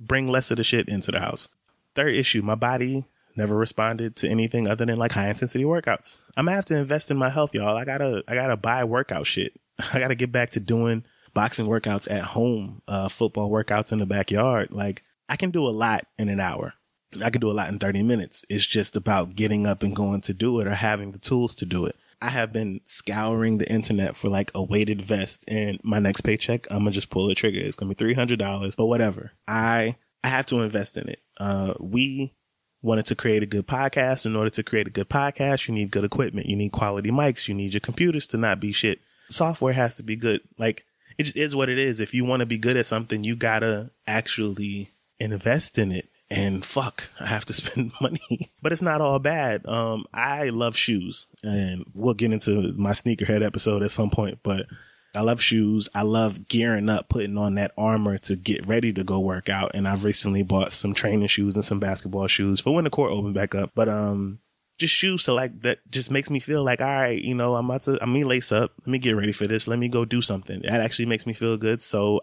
bring 0.00 0.28
less 0.28 0.50
of 0.50 0.56
the 0.56 0.64
shit 0.64 0.88
into 0.88 1.10
the 1.10 1.20
house. 1.20 1.48
Third 1.94 2.14
issue, 2.14 2.42
my 2.42 2.56
body 2.56 3.04
never 3.36 3.56
responded 3.56 4.16
to 4.16 4.28
anything 4.28 4.66
other 4.66 4.84
than 4.84 4.98
like 4.98 5.12
high 5.12 5.28
intensity 5.28 5.64
workouts. 5.64 6.20
I'm 6.36 6.46
gonna 6.46 6.56
have 6.56 6.64
to 6.66 6.76
invest 6.76 7.10
in 7.10 7.16
my 7.16 7.30
health, 7.30 7.54
y'all. 7.54 7.76
I 7.76 7.84
gotta, 7.84 8.24
I 8.26 8.34
gotta 8.34 8.56
buy 8.56 8.84
workout 8.84 9.26
shit. 9.26 9.60
I 9.92 9.98
gotta 9.98 10.14
get 10.14 10.32
back 10.32 10.50
to 10.50 10.60
doing 10.60 11.04
boxing 11.34 11.66
workouts 11.66 12.10
at 12.10 12.22
home, 12.22 12.82
uh, 12.88 13.08
football 13.08 13.50
workouts 13.50 13.92
in 13.92 14.00
the 14.00 14.06
backyard. 14.06 14.72
Like 14.72 15.02
I 15.28 15.36
can 15.36 15.50
do 15.50 15.66
a 15.66 15.70
lot 15.70 16.06
in 16.18 16.28
an 16.28 16.40
hour. 16.40 16.74
I 17.22 17.30
could 17.30 17.40
do 17.40 17.50
a 17.50 17.52
lot 17.52 17.68
in 17.68 17.78
30 17.78 18.02
minutes. 18.02 18.44
It's 18.48 18.66
just 18.66 18.96
about 18.96 19.34
getting 19.34 19.66
up 19.66 19.82
and 19.82 19.94
going 19.94 20.20
to 20.22 20.34
do 20.34 20.60
it 20.60 20.66
or 20.66 20.74
having 20.74 21.12
the 21.12 21.18
tools 21.18 21.54
to 21.56 21.66
do 21.66 21.86
it. 21.86 21.96
I 22.22 22.30
have 22.30 22.52
been 22.52 22.80
scouring 22.84 23.58
the 23.58 23.70
internet 23.70 24.16
for 24.16 24.28
like 24.28 24.50
a 24.54 24.62
weighted 24.62 25.02
vest 25.02 25.44
and 25.46 25.78
my 25.82 25.98
next 25.98 26.22
paycheck, 26.22 26.66
I'm 26.70 26.78
gonna 26.78 26.92
just 26.92 27.10
pull 27.10 27.26
the 27.26 27.34
trigger. 27.34 27.60
It's 27.60 27.76
gonna 27.76 27.94
be 27.94 28.14
$300, 28.14 28.76
but 28.76 28.86
whatever. 28.86 29.32
I, 29.46 29.96
I 30.22 30.28
have 30.28 30.46
to 30.46 30.60
invest 30.60 30.96
in 30.96 31.08
it. 31.08 31.20
Uh, 31.38 31.74
we 31.78 32.32
wanted 32.80 33.06
to 33.06 33.14
create 33.14 33.42
a 33.42 33.46
good 33.46 33.66
podcast. 33.66 34.26
In 34.26 34.36
order 34.36 34.50
to 34.50 34.62
create 34.62 34.86
a 34.86 34.90
good 34.90 35.08
podcast, 35.08 35.68
you 35.68 35.74
need 35.74 35.90
good 35.90 36.04
equipment. 36.04 36.46
You 36.46 36.56
need 36.56 36.72
quality 36.72 37.10
mics. 37.10 37.48
You 37.48 37.54
need 37.54 37.72
your 37.74 37.80
computers 37.80 38.26
to 38.28 38.36
not 38.36 38.60
be 38.60 38.72
shit. 38.72 39.00
Software 39.28 39.72
has 39.72 39.94
to 39.96 40.02
be 40.02 40.16
good. 40.16 40.40
Like 40.58 40.84
it 41.18 41.24
just 41.24 41.36
is 41.36 41.56
what 41.56 41.68
it 41.68 41.78
is. 41.78 42.00
If 42.00 42.14
you 42.14 42.24
want 42.24 42.40
to 42.40 42.46
be 42.46 42.58
good 42.58 42.76
at 42.76 42.86
something, 42.86 43.24
you 43.24 43.36
gotta 43.36 43.90
actually 44.06 44.90
invest 45.18 45.78
in 45.78 45.92
it. 45.92 46.08
And 46.30 46.64
fuck, 46.64 47.08
I 47.20 47.26
have 47.26 47.44
to 47.46 47.52
spend 47.54 47.92
money, 48.00 48.52
but 48.62 48.72
it's 48.72 48.82
not 48.82 49.00
all 49.00 49.18
bad. 49.18 49.66
Um, 49.66 50.06
I 50.12 50.48
love 50.48 50.76
shoes 50.76 51.26
and 51.42 51.84
we'll 51.94 52.14
get 52.14 52.32
into 52.32 52.72
my 52.76 52.90
sneakerhead 52.90 53.44
episode 53.44 53.82
at 53.82 53.90
some 53.90 54.10
point, 54.10 54.38
but 54.42 54.66
I 55.14 55.20
love 55.20 55.40
shoes. 55.40 55.88
I 55.94 56.02
love 56.02 56.48
gearing 56.48 56.88
up, 56.88 57.08
putting 57.08 57.38
on 57.38 57.54
that 57.54 57.72
armor 57.78 58.18
to 58.18 58.34
get 58.34 58.66
ready 58.66 58.92
to 58.94 59.04
go 59.04 59.20
work 59.20 59.48
out. 59.48 59.72
And 59.74 59.86
I've 59.86 60.04
recently 60.04 60.42
bought 60.42 60.72
some 60.72 60.92
training 60.92 61.28
shoes 61.28 61.54
and 61.54 61.64
some 61.64 61.78
basketball 61.78 62.26
shoes 62.26 62.60
for 62.60 62.74
when 62.74 62.84
the 62.84 62.90
court 62.90 63.12
opens 63.12 63.34
back 63.34 63.54
up. 63.54 63.70
But, 63.74 63.88
um, 63.88 64.40
just 64.76 64.92
shoes 64.92 65.22
to 65.24 65.32
like 65.32 65.60
that 65.60 65.78
just 65.88 66.10
makes 66.10 66.30
me 66.30 66.40
feel 66.40 66.64
like, 66.64 66.80
all 66.80 66.88
right, 66.88 67.22
you 67.22 67.32
know, 67.32 67.54
I'm 67.54 67.66
about 67.66 67.82
to, 67.82 67.92
I'm 68.02 68.12
gonna 68.12 68.26
lace 68.26 68.50
up. 68.50 68.72
Let 68.80 68.88
me 68.88 68.98
get 68.98 69.12
ready 69.12 69.30
for 69.30 69.46
this. 69.46 69.68
Let 69.68 69.78
me 69.78 69.88
go 69.88 70.04
do 70.04 70.20
something. 70.20 70.62
That 70.62 70.80
actually 70.80 71.06
makes 71.06 71.26
me 71.26 71.32
feel 71.32 71.56
good. 71.56 71.80
So 71.80 72.22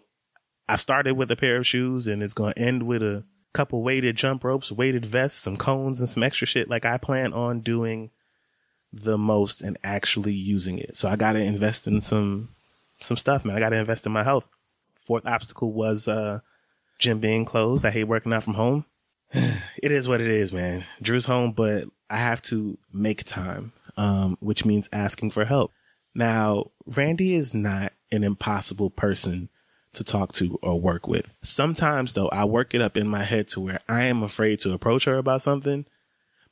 I 0.67 0.75
started 0.75 1.13
with 1.15 1.31
a 1.31 1.37
pair 1.37 1.57
of 1.57 1.67
shoes 1.67 2.07
and 2.07 2.21
it's 2.21 2.33
going 2.33 2.53
to 2.53 2.61
end 2.61 2.83
with 2.83 3.03
a 3.03 3.23
couple 3.53 3.81
weighted 3.83 4.15
jump 4.15 4.43
ropes, 4.43 4.71
weighted 4.71 5.05
vests, 5.05 5.39
some 5.39 5.57
cones 5.57 5.99
and 5.99 6.09
some 6.09 6.23
extra 6.23 6.47
shit. 6.47 6.69
Like 6.69 6.85
I 6.85 6.97
plan 6.97 7.33
on 7.33 7.59
doing 7.59 8.11
the 8.93 9.17
most 9.17 9.61
and 9.61 9.77
actually 9.83 10.33
using 10.33 10.77
it. 10.77 10.95
So 10.97 11.07
I 11.07 11.15
got 11.15 11.33
to 11.33 11.39
invest 11.39 11.87
in 11.87 12.01
some 12.01 12.49
some 12.99 13.17
stuff, 13.17 13.43
man. 13.43 13.55
I 13.55 13.59
got 13.59 13.69
to 13.69 13.79
invest 13.79 14.05
in 14.05 14.11
my 14.11 14.23
health. 14.23 14.47
Fourth 14.95 15.25
obstacle 15.25 15.71
was 15.71 16.07
uh 16.07 16.39
gym 16.99 17.19
being 17.19 17.45
closed. 17.45 17.85
I 17.85 17.91
hate 17.91 18.05
working 18.05 18.33
out 18.33 18.43
from 18.43 18.53
home. 18.55 18.85
it 19.33 19.91
is 19.91 20.07
what 20.07 20.21
it 20.21 20.27
is, 20.27 20.53
man. 20.53 20.85
Drew's 21.01 21.25
home, 21.25 21.51
but 21.51 21.85
I 22.09 22.17
have 22.17 22.41
to 22.43 22.77
make 22.93 23.23
time, 23.23 23.71
um, 23.97 24.37
which 24.39 24.65
means 24.65 24.89
asking 24.91 25.31
for 25.31 25.45
help. 25.45 25.71
Now, 26.13 26.71
Randy 26.85 27.33
is 27.35 27.53
not 27.53 27.93
an 28.11 28.23
impossible 28.23 28.89
person 28.89 29.49
to 29.93 30.03
talk 30.03 30.33
to 30.33 30.57
or 30.61 30.79
work 30.79 31.07
with. 31.07 31.33
Sometimes 31.41 32.13
though, 32.13 32.29
I 32.29 32.45
work 32.45 32.73
it 32.73 32.81
up 32.81 32.97
in 32.97 33.07
my 33.07 33.23
head 33.23 33.47
to 33.49 33.59
where 33.59 33.81
I 33.89 34.03
am 34.03 34.23
afraid 34.23 34.59
to 34.61 34.73
approach 34.73 35.05
her 35.05 35.17
about 35.17 35.41
something 35.41 35.85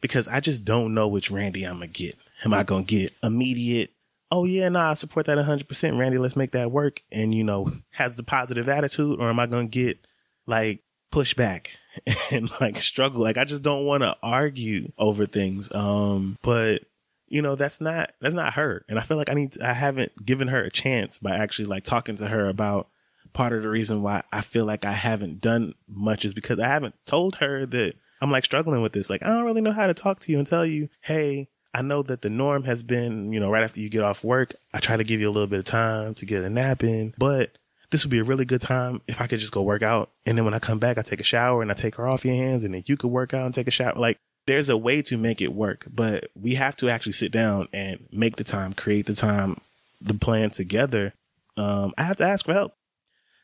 because 0.01 0.27
I 0.27 0.39
just 0.39 0.65
don't 0.65 0.93
know 0.93 1.07
which 1.07 1.31
Randy 1.31 1.63
I'm 1.63 1.77
going 1.77 1.91
to 1.91 2.03
get. 2.03 2.17
Am 2.45 2.53
I 2.53 2.63
going 2.63 2.85
to 2.85 2.95
get 2.95 3.13
immediate 3.21 3.91
oh 4.31 4.45
yeah, 4.45 4.69
nah, 4.69 4.91
I 4.91 4.93
support 4.93 5.25
that 5.25 5.37
100%. 5.37 5.97
Randy, 5.97 6.17
let's 6.17 6.35
make 6.35 6.51
that 6.51 6.71
work. 6.71 7.01
And, 7.11 7.33
you 7.33 7.43
know, 7.43 7.71
has 7.91 8.15
the 8.15 8.23
positive 8.23 8.69
attitude 8.69 9.19
or 9.19 9.29
am 9.29 9.39
I 9.39 9.47
going 9.47 9.69
to 9.69 9.71
get 9.71 9.99
like 10.45 10.81
pushback 11.11 11.67
and 12.31 12.49
like 12.61 12.77
struggle? 12.77 13.21
Like 13.21 13.37
I 13.37 13.45
just 13.45 13.63
don't 13.63 13.85
want 13.85 14.03
to 14.03 14.15
argue 14.21 14.91
over 14.97 15.25
things. 15.25 15.73
Um, 15.73 16.37
but 16.41 16.83
you 17.27 17.41
know, 17.41 17.55
that's 17.55 17.79
not, 17.79 18.11
that's 18.19 18.33
not 18.33 18.53
her. 18.53 18.83
And 18.89 18.97
I 18.97 19.03
feel 19.03 19.17
like 19.17 19.29
I 19.29 19.35
need, 19.35 19.51
to, 19.53 19.67
I 19.67 19.73
haven't 19.73 20.25
given 20.25 20.47
her 20.47 20.61
a 20.61 20.71
chance 20.71 21.19
by 21.19 21.35
actually 21.35 21.65
like 21.65 21.83
talking 21.83 22.15
to 22.15 22.27
her 22.27 22.47
about 22.47 22.87
part 23.33 23.53
of 23.53 23.63
the 23.63 23.69
reason 23.69 24.01
why 24.01 24.23
I 24.31 24.41
feel 24.41 24.65
like 24.65 24.85
I 24.85 24.93
haven't 24.93 25.41
done 25.41 25.75
much 25.87 26.25
is 26.25 26.33
because 26.33 26.59
I 26.59 26.67
haven't 26.67 26.95
told 27.05 27.35
her 27.35 27.65
that 27.65 27.95
I'm 28.21 28.31
like 28.31 28.45
struggling 28.45 28.81
with 28.81 28.93
this. 28.93 29.09
Like, 29.09 29.23
I 29.23 29.27
don't 29.27 29.45
really 29.45 29.61
know 29.61 29.71
how 29.71 29.87
to 29.87 29.93
talk 29.93 30.19
to 30.19 30.31
you 30.31 30.37
and 30.37 30.47
tell 30.47 30.65
you, 30.65 30.89
Hey, 31.01 31.47
I 31.73 31.81
know 31.81 32.01
that 32.03 32.21
the 32.21 32.29
norm 32.29 32.63
has 32.63 32.83
been, 32.83 33.31
you 33.31 33.39
know, 33.39 33.49
right 33.49 33.63
after 33.63 33.79
you 33.79 33.89
get 33.89 34.03
off 34.03 34.23
work, 34.23 34.53
I 34.73 34.79
try 34.79 34.97
to 34.97 35.03
give 35.03 35.19
you 35.19 35.29
a 35.29 35.31
little 35.31 35.47
bit 35.47 35.59
of 35.59 35.65
time 35.65 36.15
to 36.15 36.25
get 36.25 36.43
a 36.43 36.49
nap 36.49 36.83
in, 36.83 37.13
but 37.17 37.51
this 37.91 38.03
would 38.03 38.11
be 38.11 38.19
a 38.19 38.23
really 38.23 38.45
good 38.45 38.61
time 38.61 39.01
if 39.07 39.21
I 39.21 39.27
could 39.27 39.39
just 39.39 39.53
go 39.53 39.61
work 39.61 39.81
out. 39.81 40.09
And 40.25 40.37
then 40.37 40.45
when 40.45 40.53
I 40.53 40.59
come 40.59 40.79
back, 40.79 40.97
I 40.97 41.01
take 41.01 41.19
a 41.19 41.23
shower 41.23 41.61
and 41.61 41.71
I 41.71 41.75
take 41.75 41.95
her 41.95 42.07
off 42.07 42.25
your 42.25 42.35
hands 42.35 42.63
and 42.63 42.73
then 42.73 42.83
you 42.85 42.97
could 42.97 43.11
work 43.11 43.33
out 43.33 43.45
and 43.45 43.53
take 43.53 43.67
a 43.67 43.71
shower. 43.71 43.93
Like 43.93 44.17
there's 44.45 44.69
a 44.69 44.77
way 44.77 45.01
to 45.03 45.17
make 45.17 45.41
it 45.41 45.53
work, 45.53 45.85
but 45.89 46.29
we 46.35 46.55
have 46.55 46.75
to 46.77 46.89
actually 46.89 47.13
sit 47.13 47.31
down 47.31 47.67
and 47.73 48.07
make 48.11 48.35
the 48.37 48.43
time, 48.43 48.73
create 48.73 49.05
the 49.05 49.15
time, 49.15 49.57
the 50.01 50.13
plan 50.13 50.49
together. 50.49 51.13
Um, 51.57 51.93
I 51.97 52.03
have 52.03 52.17
to 52.17 52.25
ask 52.25 52.45
for 52.45 52.53
help. 52.53 52.73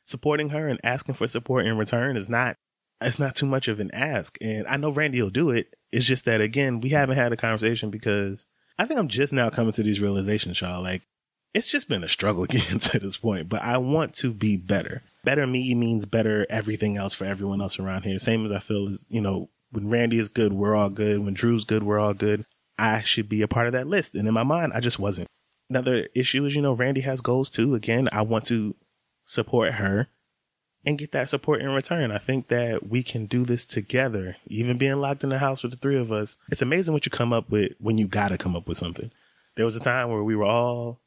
Supporting 0.06 0.50
her 0.50 0.68
and 0.68 0.80
asking 0.84 1.16
for 1.16 1.28
support 1.28 1.66
in 1.66 1.78
return 1.78 2.16
is 2.16 2.30
not 2.30 2.56
it's 3.02 3.20
not 3.20 3.36
too 3.36 3.46
much 3.46 3.68
of 3.68 3.80
an 3.80 3.92
ask. 3.94 4.38
And 4.40 4.66
I 4.68 4.78
know 4.78 4.90
Randy 4.90 5.22
will 5.22 5.30
do 5.30 5.50
it. 5.52 5.74
It's 5.92 6.06
just 6.06 6.26
that 6.26 6.42
again, 6.42 6.82
we 6.82 6.90
haven't 6.90 7.18
had 7.18 7.34
a 7.34 7.38
conversation 7.38 7.90
because 7.90 8.46
I 8.78 8.86
think 8.86 9.00
I'm 9.00 9.08
just 9.08 9.34
now 9.34 9.50
coming 9.50 9.74
to 9.74 9.84
these 9.84 10.02
realizations, 10.02 10.62
y'all. 10.62 10.82
Like 10.82 11.04
it's 11.54 11.68
just 11.68 11.90
been 11.90 12.04
a 12.04 12.08
struggle 12.08 12.46
getting 12.50 12.80
to 12.80 13.00
this 13.00 13.18
point, 13.18 13.50
but 13.50 13.62
I 13.62 13.78
want 13.78 14.14
to 14.16 14.34
be 14.34 14.58
better. 14.58 15.02
Better 15.24 15.48
me 15.48 15.74
means 15.74 16.06
better 16.06 16.46
everything 16.50 16.98
else 16.98 17.14
for 17.16 17.26
everyone 17.26 17.62
else 17.62 17.80
around 17.80 18.04
here. 18.04 18.20
Same 18.20 18.46
as 18.46 18.52
I 18.52 18.60
feel 18.60 18.88
is, 18.88 19.06
you 19.10 19.22
know, 19.22 19.50
when 19.72 19.90
Randy 19.90 20.20
is 20.20 20.30
good, 20.30 20.54
we're 20.54 20.76
all 20.76 20.90
good. 20.90 21.24
When 21.24 21.34
Drew's 21.34 21.66
good, 21.66 21.84
we're 21.84 22.00
all 22.00 22.14
good. 22.14 22.46
I 22.78 23.02
should 23.02 23.30
be 23.30 23.42
a 23.42 23.48
part 23.48 23.68
of 23.68 23.74
that 23.74 23.88
list. 23.88 24.16
And 24.16 24.28
in 24.28 24.34
my 24.34 24.44
mind, 24.44 24.74
I 24.76 24.80
just 24.80 25.00
wasn't. 25.00 25.28
Another 25.70 26.08
issue 26.14 26.46
is, 26.46 26.56
you 26.56 26.62
know, 26.62 26.74
Randy 26.74 27.02
has 27.02 27.22
goals 27.22 27.50
too. 27.50 27.74
Again, 27.74 28.08
I 28.12 28.22
want 28.22 28.46
to 28.46 28.76
support 29.26 29.74
her 29.74 30.08
and 30.86 30.98
get 30.98 31.12
that 31.12 31.30
support 31.30 31.62
in 31.62 31.70
return. 31.72 32.12
I 32.12 32.20
think 32.20 32.48
that 32.48 32.88
we 32.88 33.04
can 33.04 33.26
do 33.26 33.44
this 33.44 33.66
together, 33.66 34.38
even 34.46 34.78
being 34.78 34.98
locked 34.98 35.24
in 35.24 35.30
the 35.30 35.40
house 35.40 35.64
with 35.64 35.72
the 35.72 35.78
three 35.78 35.98
of 35.98 36.12
us. 36.12 36.38
It's 36.50 36.62
amazing 36.62 36.94
what 36.94 37.06
you 37.06 37.10
come 37.10 37.34
up 37.34 37.50
with 37.50 37.74
when 37.80 37.98
you 37.98 38.08
gotta 38.08 38.38
come 38.38 38.56
up 38.56 38.68
with 38.68 38.78
something. 38.78 39.12
There 39.56 39.66
was 39.66 39.76
a 39.76 39.80
time 39.82 40.10
where 40.10 40.24
we 40.24 40.36
were 40.36 40.46
all, 40.46 41.00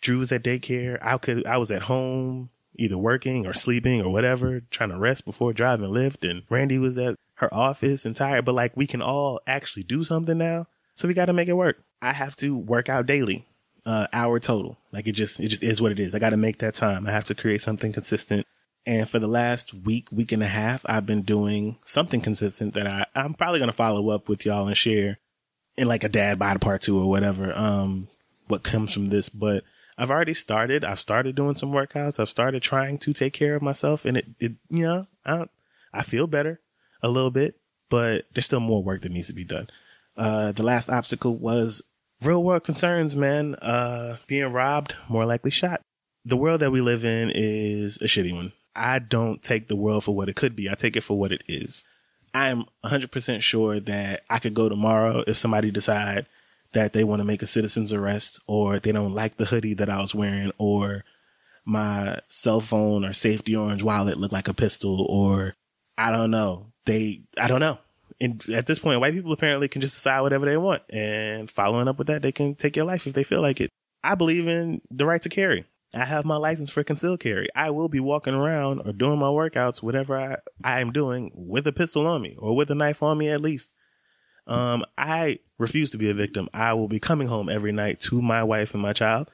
Drew 0.00 0.18
was 0.18 0.30
at 0.30 0.44
daycare. 0.44 0.98
I 1.02 1.16
could, 1.18 1.44
I 1.46 1.56
was 1.56 1.70
at 1.70 1.82
home. 1.82 2.50
either 2.78 2.96
working 2.96 3.44
or 3.46 3.52
sleeping 3.52 4.00
or 4.00 4.10
whatever, 4.12 4.60
trying 4.70 4.90
to 4.90 4.98
rest 4.98 5.24
before 5.24 5.52
driving 5.52 5.90
Lyft. 5.90 6.28
And 6.28 6.44
Randy 6.48 6.78
was 6.78 6.96
at 6.96 7.16
her 7.34 7.52
office 7.52 8.04
and 8.04 8.14
tired, 8.14 8.44
but 8.44 8.54
like 8.54 8.76
we 8.76 8.86
can 8.86 9.02
all 9.02 9.40
actually 9.46 9.82
do 9.82 10.04
something 10.04 10.38
now. 10.38 10.66
So 10.94 11.08
we 11.08 11.14
got 11.14 11.26
to 11.26 11.32
make 11.32 11.48
it 11.48 11.54
work. 11.54 11.82
I 12.00 12.12
have 12.12 12.36
to 12.36 12.56
work 12.56 12.88
out 12.88 13.06
daily, 13.06 13.46
uh, 13.88 14.06
hour 14.12 14.38
total. 14.38 14.76
Like 14.92 15.06
it 15.06 15.12
just, 15.12 15.40
it 15.40 15.48
just 15.48 15.62
is 15.62 15.80
what 15.80 15.92
it 15.92 15.98
is. 15.98 16.14
I 16.14 16.18
got 16.18 16.30
to 16.30 16.36
make 16.36 16.58
that 16.58 16.74
time. 16.74 17.06
I 17.06 17.12
have 17.12 17.24
to 17.24 17.34
create 17.34 17.62
something 17.62 17.90
consistent. 17.90 18.46
And 18.84 19.08
for 19.08 19.18
the 19.18 19.26
last 19.26 19.72
week, 19.72 20.12
week 20.12 20.30
and 20.30 20.42
a 20.42 20.46
half, 20.46 20.84
I've 20.86 21.06
been 21.06 21.22
doing 21.22 21.78
something 21.84 22.20
consistent 22.20 22.74
that 22.74 22.86
I, 22.86 23.06
I'm 23.14 23.32
probably 23.32 23.60
going 23.60 23.70
to 23.70 23.76
follow 23.76 24.10
up 24.10 24.28
with 24.28 24.44
y'all 24.44 24.66
and 24.66 24.76
share 24.76 25.18
in 25.78 25.88
like 25.88 26.04
a 26.04 26.08
dad 26.10 26.38
bod 26.38 26.60
part 26.60 26.82
two 26.82 27.00
or 27.00 27.08
whatever. 27.08 27.50
Um, 27.56 28.08
what 28.46 28.62
comes 28.62 28.92
from 28.92 29.06
this, 29.06 29.30
but 29.30 29.64
I've 29.96 30.10
already 30.10 30.34
started. 30.34 30.84
I've 30.84 31.00
started 31.00 31.34
doing 31.34 31.54
some 31.54 31.72
workouts. 31.72 32.20
I've 32.20 32.28
started 32.28 32.62
trying 32.62 32.98
to 32.98 33.14
take 33.14 33.32
care 33.32 33.54
of 33.54 33.62
myself 33.62 34.04
and 34.04 34.18
it, 34.18 34.26
it, 34.38 34.52
you 34.68 34.82
know, 34.82 35.06
I, 35.24 35.46
I 35.94 36.02
feel 36.02 36.26
better 36.26 36.60
a 37.02 37.08
little 37.08 37.30
bit, 37.30 37.58
but 37.88 38.26
there's 38.34 38.44
still 38.44 38.60
more 38.60 38.82
work 38.82 39.00
that 39.00 39.12
needs 39.12 39.28
to 39.28 39.32
be 39.32 39.44
done. 39.44 39.70
Uh, 40.14 40.52
the 40.52 40.62
last 40.62 40.90
obstacle 40.90 41.36
was 41.36 41.82
real 42.22 42.42
world 42.42 42.64
concerns, 42.64 43.16
man. 43.16 43.54
Uh, 43.56 44.16
being 44.26 44.52
robbed, 44.52 44.94
more 45.08 45.24
likely 45.24 45.50
shot. 45.50 45.80
The 46.24 46.36
world 46.36 46.60
that 46.60 46.70
we 46.70 46.80
live 46.80 47.04
in 47.04 47.30
is 47.34 48.00
a 48.02 48.04
shitty 48.04 48.34
one. 48.34 48.52
I 48.74 48.98
don't 48.98 49.42
take 49.42 49.68
the 49.68 49.76
world 49.76 50.04
for 50.04 50.14
what 50.14 50.28
it 50.28 50.36
could 50.36 50.54
be. 50.54 50.70
I 50.70 50.74
take 50.74 50.96
it 50.96 51.02
for 51.02 51.18
what 51.18 51.32
it 51.32 51.42
is. 51.48 51.84
I'm 52.34 52.64
100% 52.84 53.42
sure 53.42 53.80
that 53.80 54.22
I 54.28 54.38
could 54.38 54.54
go 54.54 54.68
tomorrow 54.68 55.24
if 55.26 55.36
somebody 55.36 55.70
decide 55.70 56.26
that 56.72 56.92
they 56.92 57.02
want 57.02 57.20
to 57.20 57.24
make 57.24 57.42
a 57.42 57.46
citizen's 57.46 57.92
arrest 57.92 58.40
or 58.46 58.78
they 58.78 58.92
don't 58.92 59.14
like 59.14 59.36
the 59.36 59.46
hoodie 59.46 59.74
that 59.74 59.88
I 59.88 60.00
was 60.00 60.14
wearing 60.14 60.52
or 60.58 61.04
my 61.64 62.20
cell 62.26 62.60
phone 62.60 63.04
or 63.04 63.12
safety 63.12 63.56
orange 63.56 63.82
wallet 63.82 64.18
look 64.18 64.32
like 64.32 64.48
a 64.48 64.54
pistol 64.54 65.06
or 65.08 65.54
I 65.96 66.10
don't 66.10 66.30
know. 66.30 66.72
They, 66.84 67.22
I 67.36 67.48
don't 67.48 67.60
know. 67.60 67.78
And 68.20 68.44
at 68.48 68.66
this 68.66 68.78
point, 68.80 69.00
white 69.00 69.14
people 69.14 69.32
apparently 69.32 69.68
can 69.68 69.80
just 69.80 69.94
decide 69.94 70.22
whatever 70.22 70.44
they 70.44 70.56
want. 70.56 70.82
And 70.92 71.50
following 71.50 71.86
up 71.88 71.98
with 71.98 72.08
that, 72.08 72.22
they 72.22 72.32
can 72.32 72.54
take 72.54 72.76
your 72.76 72.84
life 72.84 73.06
if 73.06 73.12
they 73.12 73.22
feel 73.22 73.40
like 73.40 73.60
it. 73.60 73.70
I 74.02 74.14
believe 74.14 74.48
in 74.48 74.80
the 74.90 75.06
right 75.06 75.22
to 75.22 75.28
carry. 75.28 75.66
I 75.94 76.04
have 76.04 76.24
my 76.24 76.36
license 76.36 76.70
for 76.70 76.84
concealed 76.84 77.20
carry. 77.20 77.48
I 77.54 77.70
will 77.70 77.88
be 77.88 78.00
walking 78.00 78.34
around 78.34 78.82
or 78.84 78.92
doing 78.92 79.18
my 79.18 79.28
workouts, 79.28 79.82
whatever 79.82 80.42
I, 80.62 80.80
am 80.80 80.92
doing 80.92 81.30
with 81.34 81.66
a 81.66 81.72
pistol 81.72 82.06
on 82.06 82.20
me 82.22 82.36
or 82.38 82.54
with 82.54 82.70
a 82.70 82.74
knife 82.74 83.02
on 83.02 83.18
me 83.18 83.30
at 83.30 83.40
least. 83.40 83.72
Um, 84.46 84.84
I 84.96 85.38
refuse 85.58 85.90
to 85.90 85.98
be 85.98 86.10
a 86.10 86.14
victim. 86.14 86.48
I 86.52 86.74
will 86.74 86.88
be 86.88 87.00
coming 87.00 87.28
home 87.28 87.48
every 87.48 87.72
night 87.72 88.00
to 88.00 88.20
my 88.20 88.42
wife 88.42 88.74
and 88.74 88.82
my 88.82 88.92
child. 88.92 89.30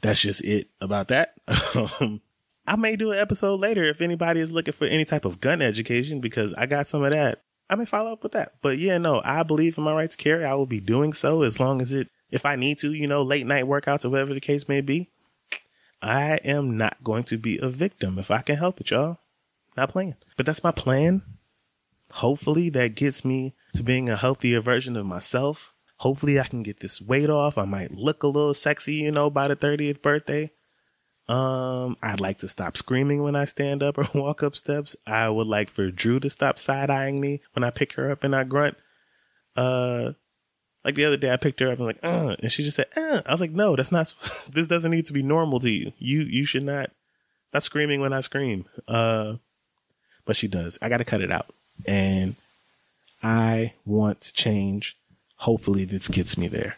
That's 0.00 0.20
just 0.20 0.44
it 0.44 0.68
about 0.80 1.08
that. 1.08 1.34
I 1.48 2.76
may 2.76 2.96
do 2.96 3.12
an 3.12 3.18
episode 3.18 3.60
later 3.60 3.84
if 3.84 4.00
anybody 4.00 4.40
is 4.40 4.52
looking 4.52 4.74
for 4.74 4.86
any 4.86 5.04
type 5.04 5.24
of 5.24 5.40
gun 5.40 5.62
education 5.62 6.20
because 6.20 6.54
I 6.54 6.66
got 6.66 6.86
some 6.86 7.02
of 7.02 7.12
that. 7.12 7.42
I 7.70 7.74
may 7.74 7.84
follow 7.84 8.12
up 8.12 8.22
with 8.22 8.32
that. 8.32 8.54
But 8.62 8.78
yeah, 8.78 8.98
no, 8.98 9.20
I 9.24 9.42
believe 9.42 9.76
in 9.76 9.84
my 9.84 9.92
right 9.92 10.10
to 10.10 10.16
carry. 10.16 10.44
I 10.44 10.54
will 10.54 10.66
be 10.66 10.80
doing 10.80 11.12
so 11.12 11.42
as 11.42 11.60
long 11.60 11.80
as 11.80 11.92
it, 11.92 12.08
if 12.30 12.46
I 12.46 12.56
need 12.56 12.78
to, 12.78 12.92
you 12.92 13.06
know, 13.06 13.22
late 13.22 13.46
night 13.46 13.64
workouts 13.64 14.04
or 14.04 14.10
whatever 14.10 14.34
the 14.34 14.40
case 14.40 14.68
may 14.68 14.80
be. 14.80 15.08
I 16.00 16.38
am 16.44 16.76
not 16.76 17.02
going 17.02 17.24
to 17.24 17.36
be 17.36 17.58
a 17.58 17.68
victim 17.68 18.18
if 18.18 18.30
I 18.30 18.40
can 18.40 18.56
help 18.56 18.80
it, 18.80 18.90
y'all. 18.90 19.18
Not 19.76 19.90
playing. 19.90 20.16
But 20.36 20.46
that's 20.46 20.64
my 20.64 20.70
plan. 20.70 21.22
Hopefully 22.12 22.70
that 22.70 22.94
gets 22.94 23.24
me 23.24 23.54
to 23.74 23.82
being 23.82 24.08
a 24.08 24.16
healthier 24.16 24.60
version 24.60 24.96
of 24.96 25.06
myself. 25.06 25.74
Hopefully 25.98 26.38
I 26.38 26.44
can 26.44 26.62
get 26.62 26.80
this 26.80 27.02
weight 27.02 27.28
off. 27.28 27.58
I 27.58 27.64
might 27.64 27.90
look 27.90 28.22
a 28.22 28.28
little 28.28 28.54
sexy, 28.54 28.94
you 28.94 29.12
know, 29.12 29.28
by 29.30 29.48
the 29.48 29.56
30th 29.56 30.00
birthday. 30.00 30.50
Um, 31.28 31.96
I'd 32.02 32.20
like 32.20 32.38
to 32.38 32.48
stop 32.48 32.76
screaming 32.76 33.22
when 33.22 33.36
I 33.36 33.44
stand 33.44 33.82
up 33.82 33.98
or 33.98 34.08
walk 34.18 34.42
up 34.42 34.56
steps. 34.56 34.96
I 35.06 35.28
would 35.28 35.46
like 35.46 35.68
for 35.68 35.90
Drew 35.90 36.20
to 36.20 36.30
stop 36.30 36.58
side 36.58 36.90
eyeing 36.90 37.20
me 37.20 37.40
when 37.52 37.64
I 37.64 37.70
pick 37.70 37.92
her 37.94 38.10
up 38.10 38.24
and 38.24 38.34
I 38.34 38.44
grunt. 38.44 38.76
Uh, 39.54 40.12
like 40.84 40.94
the 40.94 41.04
other 41.04 41.16
day, 41.16 41.30
I 41.30 41.36
picked 41.36 41.60
her 41.60 41.70
up 41.70 41.78
and 41.78 41.86
like, 41.86 41.98
uh, 42.02 42.36
and 42.42 42.50
she 42.50 42.62
just 42.62 42.76
said, 42.76 42.86
uh. 42.96 43.20
I 43.26 43.32
was 43.32 43.40
like, 43.40 43.50
no, 43.50 43.76
that's 43.76 43.92
not. 43.92 44.14
this 44.52 44.68
doesn't 44.68 44.90
need 44.90 45.06
to 45.06 45.12
be 45.12 45.22
normal 45.22 45.60
to 45.60 45.70
you. 45.70 45.92
You 45.98 46.22
you 46.22 46.44
should 46.44 46.62
not 46.64 46.90
stop 47.46 47.62
screaming 47.62 48.00
when 48.00 48.12
I 48.12 48.20
scream. 48.20 48.64
Uh, 48.86 49.34
but 50.24 50.36
she 50.36 50.48
does. 50.48 50.78
I 50.80 50.88
got 50.88 50.98
to 50.98 51.04
cut 51.04 51.20
it 51.20 51.32
out, 51.32 51.52
and 51.86 52.36
I 53.22 53.74
want 53.84 54.22
to 54.22 54.32
change. 54.32 54.96
Hopefully, 55.36 55.84
this 55.84 56.08
gets 56.08 56.38
me 56.38 56.48
there. 56.48 56.76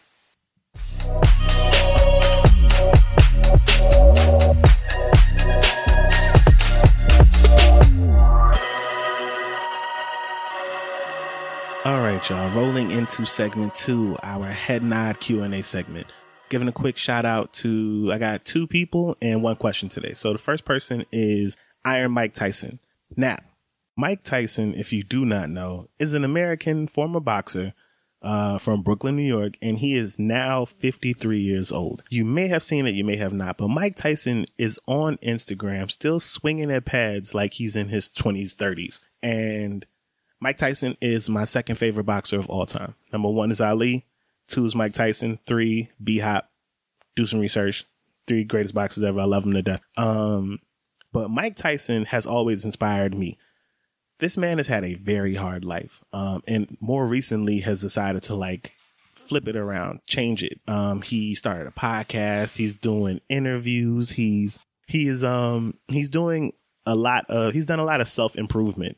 All 11.83 11.99
right, 11.99 12.29
y'all. 12.29 12.49
Rolling 12.51 12.91
into 12.91 13.25
segment 13.25 13.73
two, 13.73 14.15
our 14.21 14.45
head 14.45 14.83
nod 14.83 15.19
Q 15.19 15.41
and 15.41 15.53
A 15.55 15.63
segment. 15.63 16.05
Giving 16.49 16.67
a 16.67 16.71
quick 16.71 16.95
shout 16.95 17.25
out 17.25 17.53
to 17.53 18.11
I 18.13 18.19
got 18.19 18.45
two 18.45 18.67
people 18.67 19.17
and 19.19 19.41
one 19.41 19.55
question 19.55 19.89
today. 19.89 20.13
So 20.13 20.31
the 20.31 20.37
first 20.37 20.63
person 20.63 21.05
is 21.11 21.57
Iron 21.83 22.11
Mike 22.11 22.33
Tyson. 22.33 22.79
Now, 23.17 23.39
Mike 23.97 24.23
Tyson, 24.23 24.75
if 24.75 24.93
you 24.93 25.01
do 25.03 25.25
not 25.25 25.49
know, 25.49 25.89
is 25.97 26.13
an 26.13 26.23
American 26.23 26.85
former 26.85 27.19
boxer 27.19 27.73
uh, 28.21 28.57
from 28.57 28.81
Brooklyn, 28.81 29.15
New 29.15 29.23
York, 29.23 29.57
and 29.61 29.79
he 29.79 29.97
is 29.97 30.19
now 30.19 30.65
53 30.65 31.39
years 31.39 31.71
old. 31.71 32.03
You 32.09 32.23
may 32.23 32.47
have 32.47 32.63
seen 32.63 32.85
it, 32.85 32.95
you 32.95 33.03
may 33.03 33.17
have 33.17 33.33
not, 33.33 33.57
but 33.57 33.69
Mike 33.69 33.95
Tyson 33.95 34.45
is 34.57 34.79
on 34.87 35.17
Instagram 35.17 35.89
still 35.89 36.19
swinging 36.19 36.71
at 36.71 36.85
pads 36.85 37.33
like 37.33 37.53
he's 37.53 37.75
in 37.75 37.89
his 37.89 38.09
20s, 38.09 38.55
30s. 38.55 39.01
And 39.23 39.85
Mike 40.39 40.57
Tyson 40.57 40.97
is 41.01 41.29
my 41.29 41.45
second 41.45 41.75
favorite 41.75 42.05
boxer 42.05 42.37
of 42.37 42.49
all 42.49 42.65
time. 42.65 42.95
Number 43.11 43.29
one 43.29 43.51
is 43.51 43.61
Ali. 43.61 44.05
Two 44.47 44.65
is 44.65 44.75
Mike 44.75 44.93
Tyson. 44.93 45.39
Three, 45.45 45.89
B 46.03 46.19
Hop. 46.19 46.49
Do 47.15 47.25
some 47.25 47.39
research. 47.39 47.85
Three 48.27 48.43
greatest 48.43 48.73
boxers 48.73 49.03
ever. 49.03 49.19
I 49.19 49.25
love 49.25 49.45
him 49.45 49.53
to 49.53 49.61
death. 49.61 49.81
Um, 49.97 50.59
but 51.11 51.29
Mike 51.29 51.55
Tyson 51.55 52.05
has 52.05 52.25
always 52.25 52.65
inspired 52.65 53.13
me. 53.13 53.37
This 54.21 54.37
man 54.37 54.59
has 54.59 54.67
had 54.67 54.85
a 54.85 54.93
very 54.93 55.33
hard 55.33 55.65
life. 55.65 55.99
Um, 56.13 56.43
and 56.47 56.77
more 56.79 57.07
recently 57.07 57.59
has 57.61 57.81
decided 57.81 58.21
to 58.23 58.35
like 58.35 58.75
flip 59.15 59.47
it 59.47 59.55
around, 59.55 60.01
change 60.05 60.43
it. 60.43 60.61
Um, 60.67 61.01
he 61.01 61.33
started 61.33 61.67
a 61.67 61.71
podcast. 61.71 62.57
He's 62.57 62.75
doing 62.75 63.19
interviews. 63.29 64.11
He's, 64.11 64.59
he 64.87 65.07
is, 65.07 65.23
um, 65.23 65.73
he's 65.87 66.07
doing 66.07 66.53
a 66.85 66.95
lot 66.95 67.25
of, 67.29 67.53
he's 67.53 67.65
done 67.65 67.79
a 67.79 67.83
lot 67.83 67.99
of 67.99 68.07
self 68.07 68.35
improvement 68.35 68.95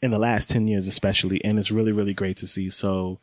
in 0.00 0.10
the 0.10 0.18
last 0.18 0.48
10 0.48 0.66
years, 0.66 0.88
especially. 0.88 1.44
And 1.44 1.58
it's 1.58 1.70
really, 1.70 1.92
really 1.92 2.14
great 2.14 2.38
to 2.38 2.46
see. 2.46 2.70
So 2.70 3.20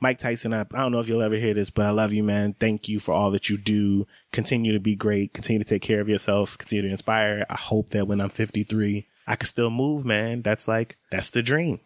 Mike 0.00 0.18
Tyson, 0.18 0.54
I, 0.54 0.62
I 0.62 0.78
don't 0.78 0.92
know 0.92 1.00
if 1.00 1.08
you'll 1.08 1.20
ever 1.20 1.36
hear 1.36 1.52
this, 1.52 1.68
but 1.68 1.84
I 1.84 1.90
love 1.90 2.14
you, 2.14 2.22
man. 2.22 2.54
Thank 2.58 2.88
you 2.88 2.98
for 2.98 3.12
all 3.12 3.30
that 3.32 3.50
you 3.50 3.58
do. 3.58 4.06
Continue 4.32 4.72
to 4.72 4.80
be 4.80 4.96
great. 4.96 5.34
Continue 5.34 5.62
to 5.62 5.68
take 5.68 5.82
care 5.82 6.00
of 6.00 6.08
yourself. 6.08 6.56
Continue 6.56 6.84
to 6.84 6.90
inspire. 6.90 7.44
I 7.50 7.56
hope 7.56 7.90
that 7.90 8.08
when 8.08 8.22
I'm 8.22 8.30
53, 8.30 9.06
I 9.28 9.36
can 9.36 9.46
still 9.46 9.70
move, 9.70 10.04
man. 10.04 10.42
That's 10.42 10.66
like, 10.66 10.96
that's 11.10 11.30
the 11.30 11.42
dream. 11.42 11.80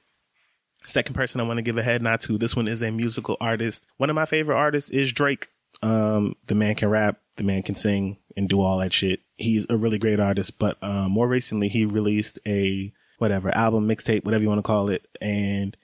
Second 0.85 1.15
person 1.15 1.41
I 1.41 1.45
want 1.45 1.59
to 1.59 1.63
give 1.63 1.77
a 1.77 1.83
head 1.83 2.01
nod 2.01 2.21
to. 2.21 2.39
This 2.39 2.57
one 2.57 2.69
is 2.69 2.83
a 2.83 2.91
musical 2.91 3.37
artist. 3.41 3.87
One 3.99 4.09
of 4.09 4.17
my 4.17 4.27
favorite 4.27 4.57
artists 4.57 4.89
is 4.91 5.13
Drake. 5.13 5.49
Um, 5.83 6.37
the 6.47 6.55
man 6.55 6.77
can 6.77 6.89
rap, 6.89 7.19
the 7.37 7.45
man 7.45 7.63
can 7.63 7.75
sing 7.75 8.19
and 8.37 8.49
do 8.49 8.61
all 8.61 8.79
that 8.79 8.93
shit. 8.93 9.21
He's 9.37 9.67
a 9.69 9.77
really 9.77 9.99
great 9.99 10.21
artist, 10.21 10.59
but, 10.59 10.79
um, 10.83 11.11
more 11.11 11.27
recently 11.27 11.69
he 11.69 11.85
released 11.85 12.39
a 12.47 12.93
whatever 13.19 13.55
album, 13.55 13.89
mixtape, 13.89 14.25
whatever 14.25 14.43
you 14.43 14.49
want 14.49 14.61
to 14.61 14.63
call 14.63 14.89
it. 14.89 15.07
And 15.21 15.77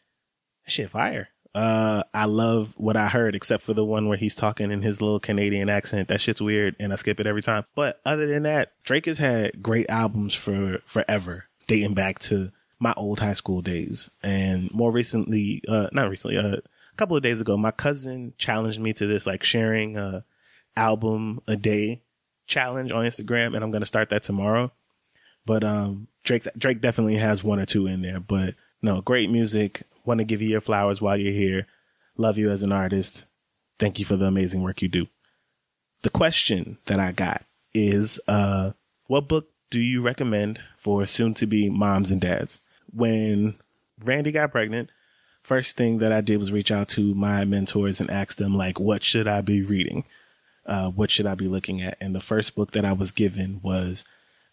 shit, 0.66 0.90
fire. 0.90 1.29
Uh, 1.55 2.05
I 2.14 2.27
love 2.27 2.75
what 2.77 2.97
I 2.97 3.09
heard, 3.09 3.35
except 3.35 3.64
for 3.64 3.75
the 3.75 3.85
one 3.85 4.07
where 4.07 4.18
he's 4.18 4.37
talking 4.37 4.71
in 4.71 4.83
his 4.83 5.01
little 5.01 5.18
Canadian 5.18 5.68
accent. 5.68 6.07
That 6.07 6.21
shit's 6.21 6.40
weird, 6.40 6.77
and 6.79 6.92
I 6.92 6.97
skip 6.97 7.18
it 7.18 7.27
every 7.27 7.42
time. 7.42 7.64
But 7.75 8.01
other 8.07 8.27
than 8.27 8.44
that, 8.44 8.73
Drake 8.85 9.07
has 9.07 9.18
had 9.18 9.61
great 9.61 9.88
albums 9.88 10.35
for 10.35 10.79
forever, 10.85 11.47
dating 11.68 11.94
back 11.94 12.18
to 12.18 12.50
my 12.81 12.92
old 12.96 13.20
high 13.20 13.35
school 13.35 13.62
days. 13.62 14.11
And 14.22 14.72
more 14.74 14.90
recently, 14.90 15.62
uh, 15.68 15.88
not 15.92 16.11
recently, 16.11 16.37
uh, 16.37 16.57
a 16.57 16.96
couple 16.96 17.16
of 17.16 17.22
days 17.22 17.40
ago, 17.40 17.57
my 17.57 17.70
cousin 17.70 18.35
challenged 18.38 18.81
me 18.81 18.92
to 18.94 19.07
this, 19.07 19.26
like 19.26 19.44
sharing 19.44 19.96
a 19.96 20.24
album 20.76 21.40
a 21.46 21.57
day 21.57 22.02
challenge 22.46 22.90
on 22.90 23.04
Instagram, 23.04 23.54
and 23.54 23.62
I'm 23.62 23.70
gonna 23.70 23.87
start 23.87 24.11
that 24.11 24.24
tomorrow. 24.24 24.72
But 25.46 25.62
um, 25.62 26.09
Drake 26.24 26.44
Drake 26.57 26.81
definitely 26.81 27.16
has 27.16 27.44
one 27.44 27.61
or 27.61 27.66
two 27.66 27.87
in 27.87 28.02
there. 28.02 28.20
But 28.20 28.54
no, 28.83 29.00
great 29.00 29.31
music. 29.31 29.83
Want 30.04 30.18
to 30.18 30.24
give 30.24 30.42
you 30.42 30.48
your 30.48 30.61
flowers 30.61 31.00
while 31.00 31.16
you're 31.16 31.33
here. 31.33 31.66
Love 32.16 32.38
you 32.38 32.50
as 32.50 32.62
an 32.62 32.72
artist. 32.72 33.26
Thank 33.78 33.98
you 33.98 34.04
for 34.04 34.16
the 34.16 34.26
amazing 34.26 34.62
work 34.62 34.83
you 34.83 34.88
do. 34.88 35.07
The 36.02 36.11
question 36.11 36.78
that 36.87 36.98
I 36.98 37.12
got 37.12 37.44
is, 37.74 38.20
uh, 38.26 38.72
what 39.07 39.28
book 39.28 39.48
do 39.70 39.81
you 39.81 40.02
recommend 40.02 40.61
for 40.76 41.04
soon 41.07 41.35
to 41.35 41.46
be 41.46 41.68
moms 41.68 42.11
and 42.11 42.20
dads? 42.20 42.61
When 42.92 43.57
Randy 44.02 44.33
got 44.33 44.52
pregnant, 44.52 44.90
first 45.42 45.76
thing 45.76 45.98
that 45.98 46.12
I 46.12 46.20
did 46.20 46.38
was 46.38 46.52
reach 46.52 46.70
out 46.70 46.88
to 46.90 47.14
my 47.14 47.44
mentors 47.44 48.00
and 48.00 48.11
ask 48.11 48.38
them, 48.38 48.57
like, 48.57 48.81
what 48.81 49.02
should 49.02 49.28
I 49.28 49.40
be 49.40 49.62
reading? 49.62 50.04
Uh, 50.64 50.90
what 50.90 51.11
should 51.11 51.26
I 51.26 51.35
be 51.35 51.48
looking 51.48 51.81
at? 51.81 51.96
And 52.00 52.14
the 52.14 52.20
first 52.20 52.54
book 52.54 52.72
that 52.72 52.85
I 52.85 52.92
was 52.92 53.12
given 53.12 53.61
was 53.62 54.04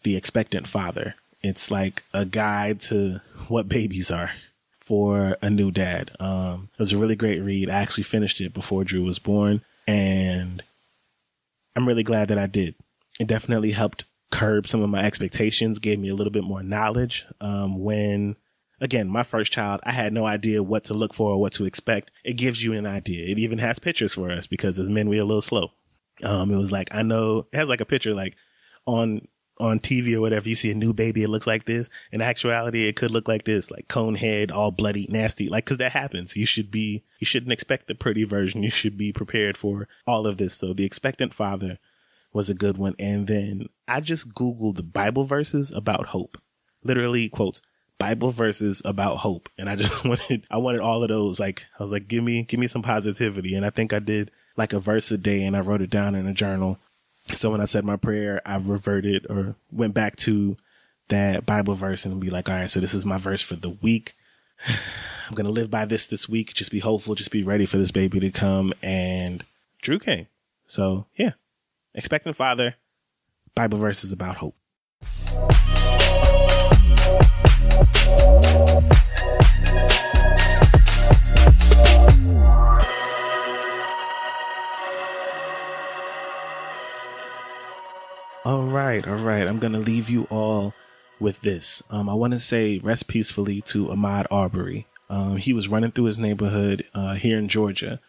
The 0.04 0.16
Expectant 0.16 0.68
Father. 0.68 1.16
It's 1.42 1.70
like 1.70 2.04
a 2.14 2.26
guide 2.26 2.80
to 2.82 3.22
what 3.48 3.70
babies 3.70 4.10
are 4.10 4.32
for 4.80 5.38
a 5.42 5.50
new 5.50 5.72
dad. 5.72 6.12
Um, 6.20 6.70
it 6.74 6.80
was 6.80 6.94
a 6.94 6.98
really 6.98 7.16
great 7.16 7.40
read. 7.40 7.70
I 7.70 7.82
actually 7.82 8.04
finished 8.04 8.40
it 8.40 8.54
before 8.54 8.84
Drew 8.84 9.04
was 9.04 9.20
born 9.20 9.62
and 9.88 10.64
I'm 11.76 11.88
really 11.88 12.04
glad 12.04 12.30
that 12.30 12.38
I 12.38 12.48
did. 12.48 12.76
It 13.20 13.28
definitely 13.28 13.72
helped 13.72 14.06
curb 14.32 14.68
some 14.68 14.82
of 14.82 14.90
my 14.90 15.04
expectations, 15.04 15.80
gave 15.80 16.00
me 16.00 16.10
a 16.10 16.16
little 16.16 16.32
bit 16.32 16.44
more 16.44 16.64
knowledge. 16.64 17.26
Um, 17.40 17.80
when 17.80 18.36
again, 18.82 19.10
my 19.10 19.24
first 19.24 19.52
child, 19.52 19.82
I 19.84 19.92
had 19.92 20.14
no 20.14 20.26
idea 20.26 20.64
what 20.64 20.84
to 20.86 20.94
look 20.94 21.14
for 21.14 21.32
or 21.32 21.42
what 21.42 21.54
to 21.54 21.66
expect. 21.66 22.12
It 22.24 22.34
gives 22.34 22.64
you 22.64 22.74
an 22.74 22.86
idea. 22.86 23.26
It 23.28 23.40
even 23.40 23.60
has 23.60 23.80
pictures 23.80 24.14
for 24.14 24.32
us 24.32 24.48
because 24.48 24.80
as 24.80 24.90
men, 24.90 25.10
we're 25.10 25.22
a 25.22 25.26
little 25.26 25.42
slow. 25.42 25.72
Um, 26.24 26.52
it 26.52 26.58
was 26.58 26.72
like, 26.72 26.94
I 26.94 27.02
know 27.02 27.48
it 27.52 27.58
has 27.58 27.70
like 27.70 27.82
a 27.82 27.86
picture 27.86 28.14
like 28.14 28.36
on, 28.86 29.28
on 29.58 29.80
TV 29.80 30.16
or 30.16 30.22
whatever, 30.22 30.50
you 30.50 30.56
see 30.56 30.72
a 30.72 30.76
new 30.76 30.94
baby, 30.94 31.24
it 31.24 31.30
looks 31.30 31.48
like 31.48 31.66
this. 31.66 31.90
In 32.12 32.22
actuality, 32.22 32.88
it 32.88 32.96
could 32.96 33.12
look 33.12 33.28
like 33.28 33.46
this, 33.46 33.72
like 33.72 33.88
cone 33.88 34.16
head, 34.16 34.52
all 34.52 34.72
bloody, 34.72 35.08
nasty, 35.10 35.48
like, 35.48 35.66
cause 35.66 35.78
that 35.78 35.94
happens. 35.94 36.36
You 36.36 36.46
should 36.46 36.72
be, 36.72 37.04
you 37.20 37.26
shouldn't 37.26 37.54
expect 37.54 37.88
the 37.88 37.96
pretty 37.96 38.26
version. 38.26 38.64
You 38.64 38.70
should 38.70 38.98
be 38.98 39.14
prepared 39.14 39.56
for 39.56 39.88
all 40.06 40.28
of 40.28 40.38
this. 40.38 40.54
So 40.56 40.74
the 40.74 40.86
expectant 40.86 41.34
father 41.34 41.80
was 42.36 42.50
a 42.50 42.54
good 42.54 42.78
one. 42.78 42.96
And 43.00 43.28
then 43.28 43.70
I 43.88 44.02
just 44.02 44.34
Googled 44.34 44.92
Bible 44.92 45.24
verses 45.24 45.72
about 45.72 46.08
hope. 46.08 46.38
Literally 46.84 47.30
quotes, 47.30 47.62
Bible 47.98 48.30
verses 48.30 48.82
about 48.84 49.20
hope. 49.20 49.48
And 49.58 49.70
I 49.70 49.78
just 49.78 50.04
wanted, 50.06 50.46
I 50.52 50.58
wanted 50.58 50.82
all 50.82 51.02
of 51.02 51.08
those. 51.08 51.40
Like, 51.40 51.66
I 51.80 51.82
was 51.82 51.94
like, 51.94 52.10
give 52.10 52.26
me, 52.26 52.44
give 52.44 52.60
me 52.60 52.68
some 52.68 52.82
positivity. 52.82 53.56
And 53.56 53.66
I 53.66 53.70
think 53.70 53.94
I 53.94 54.00
did 54.00 54.32
like 54.58 54.74
a 54.74 54.80
verse 54.80 55.10
a 55.12 55.18
day 55.18 55.44
and 55.44 55.56
I 55.56 55.62
wrote 55.62 55.82
it 55.82 55.90
down 55.90 56.14
in 56.14 56.28
a 56.28 56.34
journal. 56.34 56.78
So 57.16 57.52
when 57.52 57.62
I 57.62 57.66
said 57.66 57.86
my 57.86 57.96
prayer, 57.96 58.42
I 58.46 58.58
reverted 58.58 59.26
or 59.30 59.56
went 59.72 59.94
back 59.94 60.18
to 60.18 60.58
that 61.08 61.46
Bible 61.46 61.74
verse 61.74 62.06
and 62.06 62.20
be 62.20 62.30
like, 62.30 62.50
all 62.50 62.56
right, 62.56 62.70
so 62.70 62.82
this 62.82 62.94
is 62.94 63.06
my 63.06 63.18
verse 63.18 63.42
for 63.42 63.56
the 63.56 63.70
week. 63.70 64.12
I'm 65.28 65.36
going 65.36 65.46
to 65.46 65.52
live 65.52 65.72
by 65.72 65.86
this 65.86 66.06
this 66.06 66.28
week. 66.28 66.54
Just 66.54 66.70
be 66.70 66.80
hopeful. 66.80 67.16
Just 67.16 67.32
be 67.32 67.44
ready 67.44 67.66
for 67.66 67.78
this 67.78 67.92
baby 67.92 68.20
to 68.20 68.30
come. 68.30 68.74
And 68.84 69.46
Drew 69.82 70.00
came. 70.00 70.28
So 70.66 71.06
yeah, 71.16 71.32
expectant 71.96 72.36
father, 72.36 72.76
Bible 73.56 73.78
verses 73.78 74.12
about 74.12 74.38
hope. 74.38 74.56
All 88.44 88.62
right, 88.62 89.08
all 89.08 89.16
right. 89.16 89.48
I'm 89.48 89.58
gonna 89.58 89.80
leave 89.80 90.10
you 90.10 90.28
all 90.30 90.76
with 91.20 91.42
this. 91.42 91.82
Um, 91.90 92.08
I 92.08 92.14
want 92.14 92.34
to 92.34 92.40
say 92.40 92.78
rest 92.78 93.08
peacefully 93.08 93.62
to 93.62 93.88
Ahmaud 93.88 94.28
Arbery. 94.30 94.86
Um, 95.10 95.38
he 95.38 95.54
was 95.54 95.68
running 95.68 95.92
through 95.92 96.06
his 96.06 96.20
neighborhood 96.20 96.84
uh, 96.94 97.16
here 97.16 97.40
in 97.40 97.48
Georgia 97.48 98.00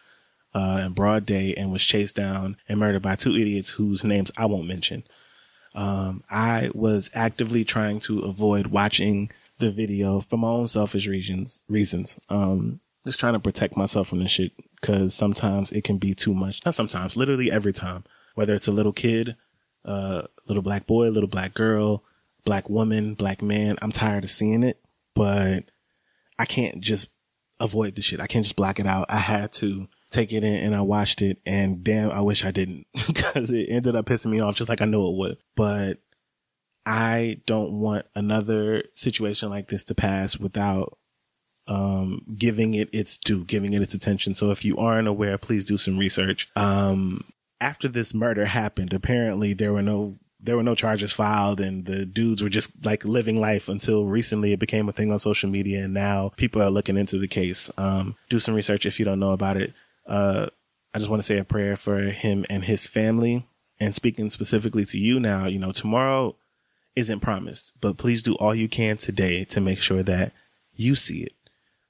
uh, 0.57 0.81
in 0.87 0.93
broad 0.93 1.23
day 1.23 1.53
and 1.55 1.71
was 1.71 1.83
chased 1.83 2.15
down 2.15 2.57
and 2.67 2.79
murdered 2.79 3.03
by 3.03 3.15
two 3.15 3.35
idiots 3.35 3.71
whose 3.71 4.03
names 4.03 4.31
I 4.35 4.47
won't 4.47 4.67
mention. 4.67 5.03
Um, 5.75 6.23
I 6.31 6.71
was 6.73 7.11
actively 7.13 7.63
trying 7.63 7.99
to 8.01 8.21
avoid 8.21 8.67
watching 8.67 9.29
the 9.59 9.69
video 9.69 10.19
for 10.19 10.37
my 10.37 10.47
own 10.47 10.65
selfish 10.65 11.05
reasons. 11.05 11.63
Reasons. 11.69 12.19
Um, 12.29 12.79
just 13.05 13.19
trying 13.19 13.33
to 13.33 13.39
protect 13.39 13.77
myself 13.77 14.07
from 14.07 14.19
this 14.19 14.31
shit 14.31 14.51
because 14.81 15.13
sometimes 15.13 15.71
it 15.71 15.83
can 15.83 15.99
be 15.99 16.15
too 16.15 16.33
much. 16.33 16.65
Not 16.65 16.73
sometimes, 16.73 17.15
literally 17.15 17.51
every 17.51 17.73
time. 17.73 18.03
Whether 18.33 18.55
it's 18.55 18.67
a 18.67 18.71
little 18.71 18.93
kid, 18.93 19.35
a 19.85 19.89
uh, 19.89 20.27
little 20.47 20.63
black 20.63 20.87
boy, 20.87 21.09
little 21.09 21.29
black 21.29 21.53
girl, 21.53 22.03
black 22.45 22.67
woman, 22.67 23.13
black 23.13 23.43
man. 23.43 23.77
I'm 23.83 23.91
tired 23.91 24.23
of 24.23 24.31
seeing 24.31 24.63
it, 24.63 24.79
but 25.13 25.65
I 26.39 26.45
can't 26.45 26.81
just 26.81 27.09
avoid 27.59 27.95
the 27.95 28.01
shit. 28.01 28.19
I 28.19 28.27
can't 28.27 28.43
just 28.43 28.55
block 28.55 28.79
it 28.79 28.87
out. 28.87 29.05
I 29.09 29.17
had 29.17 29.51
to 29.53 29.87
take 30.09 30.31
it 30.31 30.43
in 30.43 30.53
and 30.53 30.75
I 30.75 30.81
watched 30.81 31.21
it 31.21 31.39
and 31.45 31.83
damn, 31.83 32.11
I 32.11 32.21
wish 32.21 32.45
I 32.45 32.51
didn't 32.51 32.87
because 33.07 33.51
it 33.51 33.67
ended 33.69 33.95
up 33.95 34.05
pissing 34.05 34.31
me 34.31 34.39
off 34.39 34.55
just 34.55 34.69
like 34.69 34.81
I 34.81 34.85
know 34.85 35.09
it 35.09 35.17
would. 35.17 35.37
But 35.55 35.99
I 36.85 37.41
don't 37.45 37.73
want 37.73 38.05
another 38.15 38.83
situation 38.93 39.49
like 39.49 39.67
this 39.67 39.83
to 39.85 39.95
pass 39.95 40.37
without 40.37 40.97
um, 41.67 42.21
giving 42.37 42.73
it 42.73 42.89
its 42.93 43.17
due, 43.17 43.43
giving 43.43 43.73
it 43.73 43.81
its 43.81 43.93
attention. 43.93 44.33
So 44.33 44.51
if 44.51 44.63
you 44.63 44.77
aren't 44.77 45.07
aware, 45.07 45.37
please 45.37 45.65
do 45.65 45.77
some 45.77 45.97
research. 45.97 46.49
Um, 46.55 47.25
after 47.59 47.87
this 47.87 48.13
murder 48.13 48.45
happened, 48.45 48.93
apparently 48.93 49.53
there 49.53 49.73
were 49.73 49.81
no 49.81 50.17
there 50.39 50.55
were 50.55 50.63
no 50.63 50.75
charges 50.75 51.11
filed 51.11 51.59
and 51.59 51.85
the 51.85 52.05
dudes 52.05 52.43
were 52.43 52.49
just 52.49 52.85
like 52.85 53.03
living 53.03 53.41
life 53.41 53.67
until 53.67 54.05
recently 54.05 54.53
it 54.53 54.59
became 54.59 54.87
a 54.87 54.93
thing 54.93 55.11
on 55.11 55.17
social 55.17 55.49
media 55.49 55.83
and 55.83 55.93
now 55.95 56.31
people 56.37 56.61
are 56.61 56.69
looking 56.69 56.95
into 56.95 57.17
the 57.17 57.27
case. 57.27 57.71
Um, 57.77 58.15
do 58.29 58.39
some 58.39 58.53
research 58.53 58.85
if 58.85 58.99
you 58.99 59.03
don't 59.03 59.19
know 59.19 59.31
about 59.31 59.57
it. 59.57 59.73
Uh, 60.07 60.47
I 60.93 60.99
just 60.99 61.09
want 61.09 61.21
to 61.21 61.25
say 61.25 61.37
a 61.37 61.43
prayer 61.43 61.75
for 61.75 61.99
him 61.99 62.45
and 62.49 62.63
his 62.63 62.87
family. 62.87 63.45
And 63.79 63.93
speaking 63.93 64.29
specifically 64.31 64.85
to 64.85 64.97
you 64.97 65.19
now, 65.19 65.45
you 65.45 65.59
know, 65.59 65.71
tomorrow 65.71 66.35
isn't 66.95 67.19
promised, 67.19 67.73
but 67.79 67.97
please 67.97 68.23
do 68.23 68.33
all 68.35 68.55
you 68.55 68.67
can 68.67 68.97
today 68.97 69.43
to 69.45 69.61
make 69.61 69.79
sure 69.79 70.01
that 70.01 70.33
you 70.73 70.95
see 70.95 71.23
it. 71.23 71.33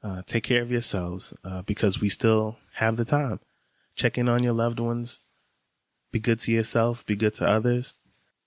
Uh, 0.03 0.21
take 0.25 0.43
care 0.43 0.61
of 0.61 0.69
yourselves, 0.69 1.33
uh, 1.45 1.61
because 1.61 2.01
we 2.01 2.09
still 2.09 2.57
have 2.75 2.97
the 2.97 3.05
time. 3.05 3.39
Check 3.95 4.17
in 4.17 4.27
on 4.27 4.43
your 4.43 4.53
loved 4.53 4.79
ones. 4.79 5.19
Be 6.11 6.19
good 6.19 6.39
to 6.41 6.51
yourself. 6.51 7.05
Be 7.05 7.15
good 7.15 7.33
to 7.35 7.47
others. 7.47 7.93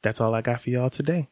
That's 0.02 0.20
all 0.20 0.34
I 0.34 0.42
got 0.42 0.60
for 0.60 0.70
y'all 0.70 0.90
today. 0.90 1.28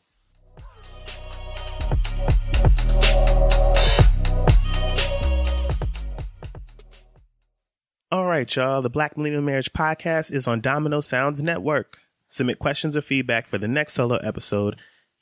Right, 8.38 8.54
y'all. 8.54 8.82
The 8.82 8.88
Black 8.88 9.16
Millennial 9.16 9.42
Marriage 9.42 9.72
Podcast 9.72 10.30
is 10.30 10.46
on 10.46 10.60
Domino 10.60 11.00
Sounds 11.00 11.42
Network. 11.42 11.98
Submit 12.28 12.60
questions 12.60 12.96
or 12.96 13.00
feedback 13.00 13.48
for 13.48 13.58
the 13.58 13.66
next 13.66 13.94
solo 13.94 14.18
episode. 14.18 14.76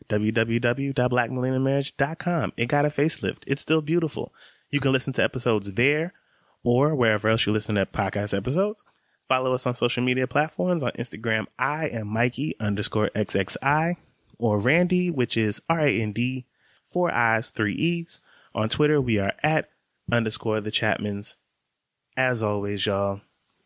www.blackmillennialmarriage.com. 0.10 2.54
It 2.58 2.68
got 2.68 2.86
a 2.86 2.90
facelift. 2.90 3.44
It's 3.48 3.62
still 3.62 3.82
beautiful. 3.82 4.34
You 4.70 4.80
can 4.80 4.92
listen 4.92 5.14
to 5.14 5.24
episodes 5.24 5.74
there 5.74 6.14
or 6.64 6.96
wherever 6.96 7.30
else 7.30 7.46
you 7.46 7.54
listen 7.54 7.76
to 7.76 7.86
podcast 7.86 8.36
episodes. 8.38 8.84
Follow 9.28 9.54
us 9.54 9.66
on 9.66 9.76
social 9.76 10.04
media 10.04 10.28
platforms 10.28 10.84
on 10.84 10.92
Instagram. 10.92 11.48
I 11.58 11.88
am 11.88 12.08
Mikey 12.08 12.56
underscore 12.60 13.10
XXI 13.16 13.96
or 14.38 14.60
Randy, 14.60 15.10
which 15.10 15.38
is 15.38 15.62
R-A-N-D, 15.70 16.46
four 16.84 17.12
I's, 17.12 17.50
three 17.50 17.74
E's. 17.74 18.22
On 18.54 18.70
Twitter, 18.70 19.02
we 19.02 19.18
are 19.18 19.34
at 19.42 19.70
underscore 20.12 20.62
the 20.62 20.72
Chapmans. 20.72 21.36
As 22.16 22.44
always, 22.44 22.86
y'all, 22.86 23.22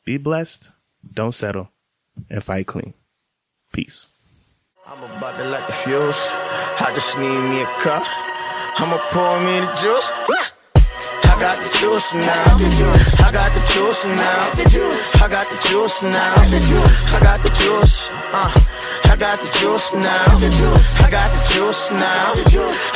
be 0.05 0.17
blessed. 0.17 0.69
Don't 1.11 1.33
settle 1.33 1.69
and 2.29 2.43
fight 2.43 2.67
clean. 2.67 2.93
Peace. 3.79 4.09
I'm 4.85 5.01
about 5.03 5.37
to 5.39 5.45
light 5.47 5.65
the 5.65 5.71
fuse. 5.71 6.23
I 6.85 6.91
just 6.93 7.17
need 7.17 7.39
me 7.51 7.61
a 7.61 7.69
cup. 7.79 8.03
I'ma 8.75 8.99
pour 9.15 9.39
me 9.39 9.55
the 9.63 9.71
juice. 9.79 10.11
I 11.31 11.35
got 11.39 11.55
the 11.63 11.69
juice 11.79 12.13
now. 12.13 13.23
I 13.23 13.31
got 13.31 13.49
the 13.55 13.63
juice 13.71 14.03
now. 14.03 15.23
I 15.23 15.27
got 15.31 15.47
the 15.47 15.57
juice 15.69 16.03
now. 16.03 16.33
I 16.35 17.19
got 17.23 17.39
the 17.39 17.51
juice. 17.55 18.09
Uh, 18.35 18.51
I 19.11 19.15
got 19.15 19.39
the 19.39 19.49
juice 19.59 19.93
now. 19.93 20.27
I 21.05 21.09
got 21.09 21.29
the 21.35 21.41
juice 21.53 21.83
now. 22.03 22.33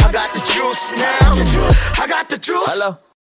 I 0.04 0.12
got 0.12 0.30
the 0.36 0.44
juice 0.52 0.92
now. 1.00 2.04
I 2.04 2.08
got 2.10 2.28
the 2.28 2.38
juice. 2.40 2.68
Hello. 2.68 3.13